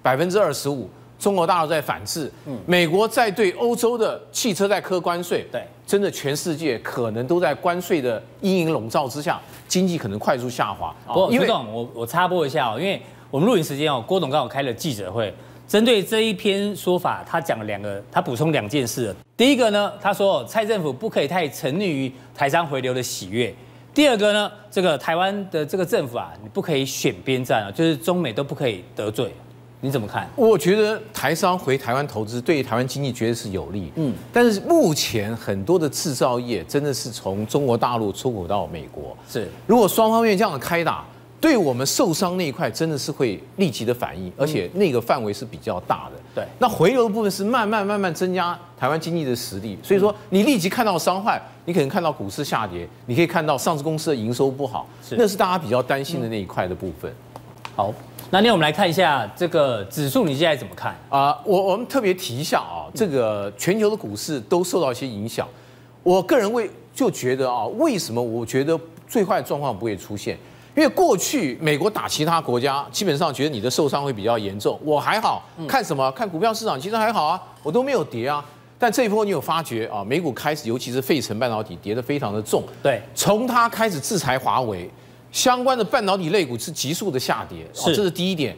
[0.02, 0.90] 百分之二十五。
[1.18, 10.94] 中国大陆在反制，嗯，美国在对欧洲的汽车在科关税，对，真的全世界可能都在关税的阴影笼罩之下，经济可能快速下滑。
[11.08, 13.02] 不过，郭董，我我插播一下哦，因为
[13.32, 15.34] 我们录影时间哦，郭董刚好开了记者会，
[15.68, 19.14] 针对这一篇说法，他讲了两个，他补充两件事。
[19.36, 23.52] 第一个呢，他说蔡政府不可以太沉溺于台商回流的喜悦；
[23.94, 29.34] 第二个呢，这个台湾的这个政府啊，你不可以选边站啊，就是中美都不可以得罪。
[29.82, 30.28] 你怎么看？
[30.36, 33.92] 我觉得台商回台湾投资对台湾经济绝对是有利。
[33.96, 39.16] 嗯，但是目前很多的制造业真的是从中国大陆出口到美国。
[39.30, 41.06] 是，如果双方面这样的开打，
[41.46, 46.14] 对我们受伤那一块真的是会立即的反应，而且那个范围是比较大的。
[46.34, 49.78] 对，那回流的部分是慢慢慢慢增加台湾经济的实力。
[49.84, 57.14] 所以说，你立即看到伤害，你可能看到股市下跌，你可以看到上市公司的营收不好，是，那是大家比较担心的那一块的部分。
[57.76, 57.94] 好。
[58.32, 61.30] 那那我们来看一下这个指数，你现在怎么看啊？
[61.30, 65.48] 呃，我我们特别提一下啊，这个全球的股市都受到一些影响。
[66.02, 68.78] 我个人为就觉得啊，为什么我觉得
[69.08, 70.36] 最坏的状况不会出现？
[70.76, 74.80] 因为过去美国打其他国家，基本上觉得你的受伤会比较严重。
[74.84, 76.12] 我还好看什么？
[76.12, 78.44] 看股票市场其实还好啊，我都没有跌啊。
[78.78, 80.04] 但这一波你有发觉啊？
[80.04, 82.62] 美股开始，尤其是费城半导体跌得非常的重。
[82.84, 84.90] 对，从它开始制裁华为。
[85.32, 88.56] 相关的半导体类股是急速的下跌，哦，这是第一点。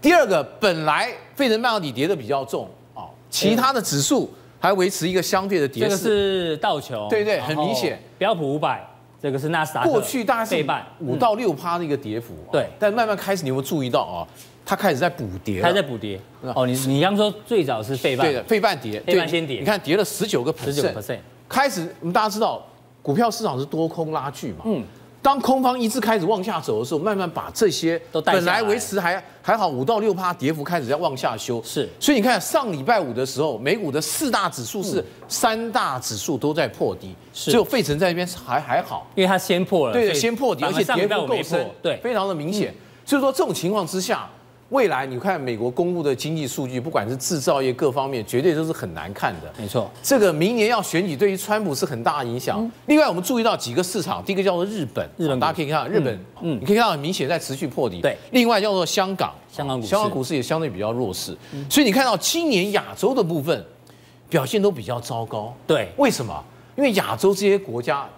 [0.00, 5.90] 第二个，本来费城半导体跌得比较重，哦，其他的指数还维持一个相对的跌势。
[5.90, 8.00] 这个是道琼，对对，很明显。
[8.16, 8.88] 标普五百，
[9.22, 9.90] 这个是纳斯达克。
[9.90, 10.64] 过去大概是
[11.00, 12.66] 五到六趴的一个跌幅，对。
[12.78, 14.26] 但慢慢开始，你有没有注意到啊？
[14.64, 16.20] 它开始在补跌，它在补跌。
[16.54, 19.58] 哦，你你刚说最早是费半，对的，费半跌，费半先跌。
[19.58, 21.18] 你看跌了十九个 percent，十九 percent。
[21.48, 22.64] 开始，我们大家知道，
[23.02, 24.84] 股票市场是多空拉锯嘛，嗯。
[25.22, 31.62] 当空方一致开始往下走的时候，慢慢把这些本来维持还还好五到六趴跌幅开始在往下修。
[31.64, 42.74] 是，所以你看上礼拜五的时候，美股的四大指数是三大指数都在破底，只有费城在那边还还好，因为它先破了，对，先破底，而且跌幅够深，对，非常的明显。
[43.04, 44.28] 所以说这种情况之下。
[44.70, 49.52] 未来你看美国公布的经济数据，不管是制造业各方面，绝对都是很难看的。
[49.58, 52.60] 没错，这个明年要选举，对于川普是很大的影响。
[52.60, 58.00] 嗯、另外，我们注意到几个市场，第一个叫做日本，日本大家可以看到日本，嗯，你可以看到很明显在持续破底。
[58.00, 61.36] 对，另外叫做香港，香港股市，香港股市也相对比较弱势。
[61.52, 63.64] 嗯、所以你看到今年亚洲的部分
[64.28, 65.52] 表现都比较糟糕。
[65.66, 66.44] 对，为什么？
[66.76, 68.08] 因为亚洲这些国家，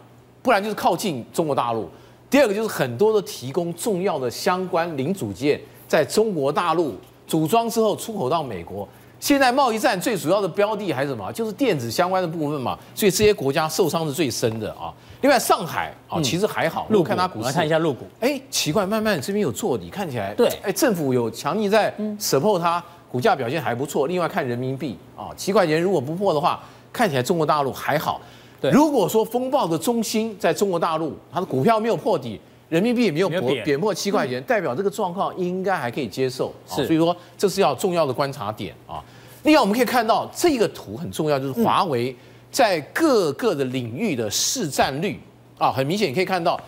[0.42, 1.88] 不然就是靠近中国大陆，
[2.28, 5.58] 第二个就是很多的提供重要的相关零组件
[5.92, 6.94] 在中国大陆。
[7.26, 8.86] 组装之后出口到美国，
[9.20, 11.30] 现在贸易战最主要的标的还是什么？
[11.32, 12.78] 就是电子相关的部分嘛。
[12.94, 14.92] 所以这些国家受伤是最深的啊。
[15.20, 16.86] 另外上海啊，其实还好。
[16.90, 18.06] 陆看它股市，来看一下陆股。
[18.20, 20.48] 哎，奇怪，慢慢这边有做底，看起来对。
[20.62, 24.06] 哎，政府有强力在 support 它，股价表现还不错。
[24.06, 26.60] 另外看人民币啊，七块钱如果不破的话，
[26.92, 28.20] 看起来中国大陆还好。
[28.60, 32.40] 对，如果说风暴的中心在中国大陆，它的股票没有破底。
[32.72, 36.50] 人民币也没有贬贬破七块钱，代表这个状况应该还可以接受。
[36.66, 39.04] 是，所以说这是要重要的观察点啊。
[39.42, 42.16] 另外我们可以看到这个图很重要，就是华为
[42.50, 45.20] 在各个的领域的市占率
[45.58, 46.58] 啊，很明显你可以看到，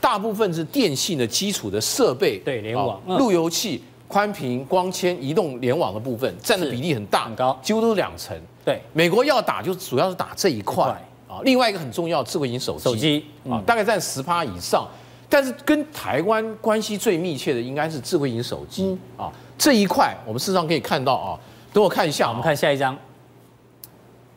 [0.00, 8.36] 大部分是电信的基础的设备，对，联网、路由器、宽频、光纤、移动联网的部分占的比例很大，很高，几乎都是两成。
[8.64, 10.88] 对，美国要打就主要是打这一块
[11.28, 11.38] 啊。
[11.44, 14.88] 另外一个很重要，智慧型手机，手机啊，大概占十趴以上。
[15.32, 21.40] 但是跟台湾关系最密切的应该是智慧型手机啊，这一块我们事实上可以看到啊，
[21.72, 22.94] 等我看一下，我们看下一张，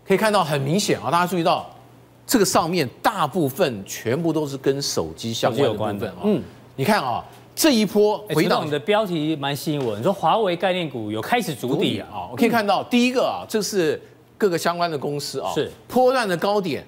[0.08, 1.70] 可以看到很明显啊，大家注意到
[2.26, 6.42] 这个上面大部分全部都是跟手机相关的部分啊，嗯，
[6.78, 7.22] 你看啊，
[7.54, 14.02] 这一波回到你的标题蛮吸引我，你说华为概念股有开始筑底啊，我可以看到第一个啊，这是
[14.38, 15.70] 各个相关的公司啊，是。
[15.90, 16.88] 波段的高点。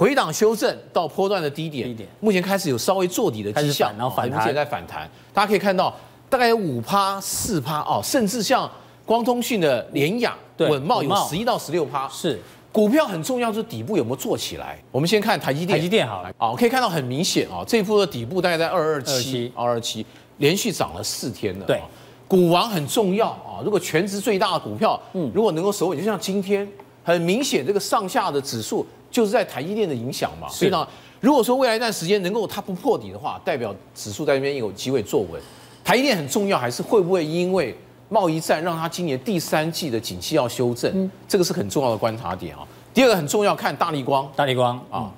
[0.00, 5.06] 回档修正到波段的低点，低点目前开始有稍微做底的迹象，然后反弹，目前在反弹。
[5.30, 5.94] 大家可以看到，
[6.30, 8.68] 大概有五趴、四趴哦，甚至像
[9.04, 12.08] 光通讯的联雅、稳懋有十一到十六趴。
[12.08, 12.40] 是
[12.72, 14.82] 股票很重要，就是底部有没有做起来。
[14.90, 20.06] 我们先看台积电，台积电好了，啊，可以看到很明显啊，这一波的底部大概在二二七、二二七，
[20.38, 21.66] 连续涨了四天了。
[21.66, 21.78] 对，
[22.26, 26.66] 股王很重要啊，如果全值最大的股票，嗯，如果能够守稳，就像今天。
[27.02, 30.48] 很明显，这个上下的指数就是在台积电的影响嘛。
[30.48, 30.86] 所以呢，
[31.20, 35.40] 如果说未来一段时间能够它不破底的话，代表指数在那边有机会坐稳。
[35.82, 37.76] 台积电很重要，还是会不会因为
[38.08, 40.90] 贸易战让它今年第三季的景气要修正？
[40.94, 42.66] 嗯，这个是很重要的观察点啊。
[42.92, 45.10] 第二个很重要，看大立光，大立光啊，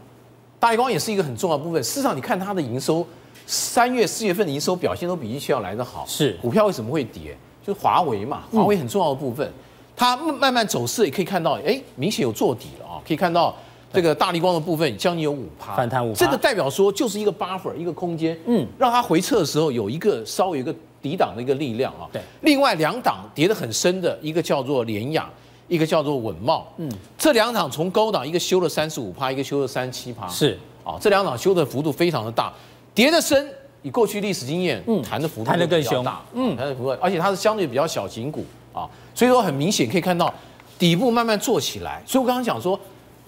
[0.61, 1.83] 大立光也是一个很重要的部分。
[1.83, 3.07] 事实上，你看它的营收，
[3.47, 6.05] 三月、四月份的营收表现都比预期要来得好。
[6.07, 7.37] 是，股票为什么会跌？
[7.67, 9.51] 就是华为嘛，华为很重要的部分，
[9.97, 13.55] 它慢慢走势也可以看到，哎，明显有做底了啊，可以看到。
[13.93, 22.09] 这个大力光的部分将近有五趴反弹五，这个代表说就是一个 buffer 一个空间，嗯，让它回撤的时候有一个稍微有一个抵挡的一个力量啊。
[22.11, 25.29] 对，另外两档跌得很深的一个叫做联亚，
[25.69, 32.51] 一个叫做稳懋，嗯，这两档从高档一个修了三十五趴，一个修了三十七趴，是啊，这两档修的幅度非常的大，
[32.95, 33.47] 跌的深，
[33.83, 40.33] 以过去历史经验，嗯，弹的幅度弹得更凶，嗯，弹的幅度，而且它是相对比较小型股啊，所以说很明显可以看到
[40.79, 42.81] 底部慢慢做起来，所以我刚刚讲说。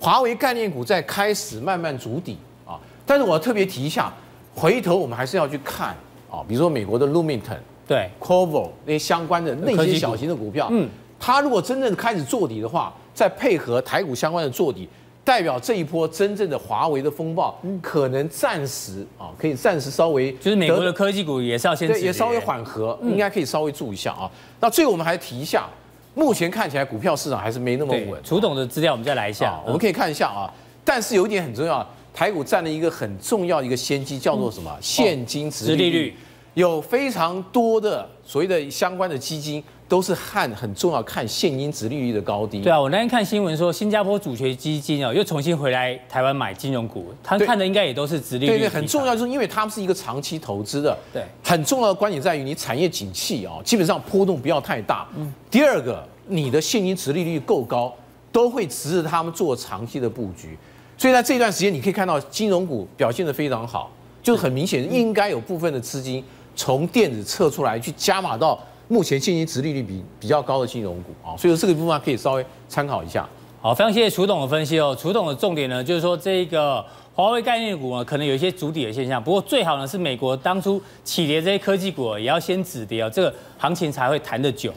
[0.04, 2.36] 华为概念股在开始慢慢筑底
[2.66, 4.12] 啊，但是我要特别提一下，
[4.54, 5.96] 回头我们还是要去看
[6.30, 7.56] 啊，比如说美国的 Lumiton，
[7.88, 10.86] 对 Qorvo 那些相关的那些小型的股票，嗯，
[11.18, 14.86] 它如果真正开始做底的话，再配合台股相关的做底，
[15.24, 24.30] 代表这一波真正的华为的风暴，可能暂时啊，可以暂时稍微，就是美国的科技股也是要先对，也稍微缓和，应该可以稍微注意一下啊。
[24.60, 25.66] 那最后我们还提一下。
[26.14, 28.22] 目前看起来股票市场还是没那么稳。
[28.22, 30.52] 楚董的资料我们再来一下，我们可以看一下啊。
[30.84, 34.70] 但是有一点很重要，台股占了一个很重要的一个先机，叫做什么？
[34.80, 36.14] 现金值利率。
[36.54, 42.60] 有非常多的所谓的相关的基金都是看很重要看现金值利率的高低。
[42.60, 48.52] 对啊，我那天看新闻说，新加坡主权基金哦又重新回来台湾买金融股，他看的应该也都是值利率。
[48.52, 50.96] 对对，很重要，就是因为他们是一个长期投资的。
[51.12, 55.06] 对，很重要的观点在于你产业景气啊，基本上波动不要太大。
[55.16, 55.32] 嗯。
[55.50, 57.94] 第二个，你的现金值利率够高，
[58.32, 60.56] 都会支持他们做长期的布局。
[60.96, 63.90] 所以在这段时间，你可以看到金融股表现的非常好，
[64.22, 66.24] 就是很明显应该有部分的资金。
[66.56, 68.56] 从电子撤出来，去加码到
[68.88, 73.28] 目前现金殖利率比比较高的金融股啊，所以说这个部分可以稍微参考一下。
[73.60, 74.94] 好，非常谢谢楚董的分析哦。
[74.98, 84.70] 楚董的重点呢，就是说这个华为概念股呢，可能有一些筑底的现象，不过最好呢是美国当初起跌这些科技股也要先止跌哦，这个行情才会弹得久。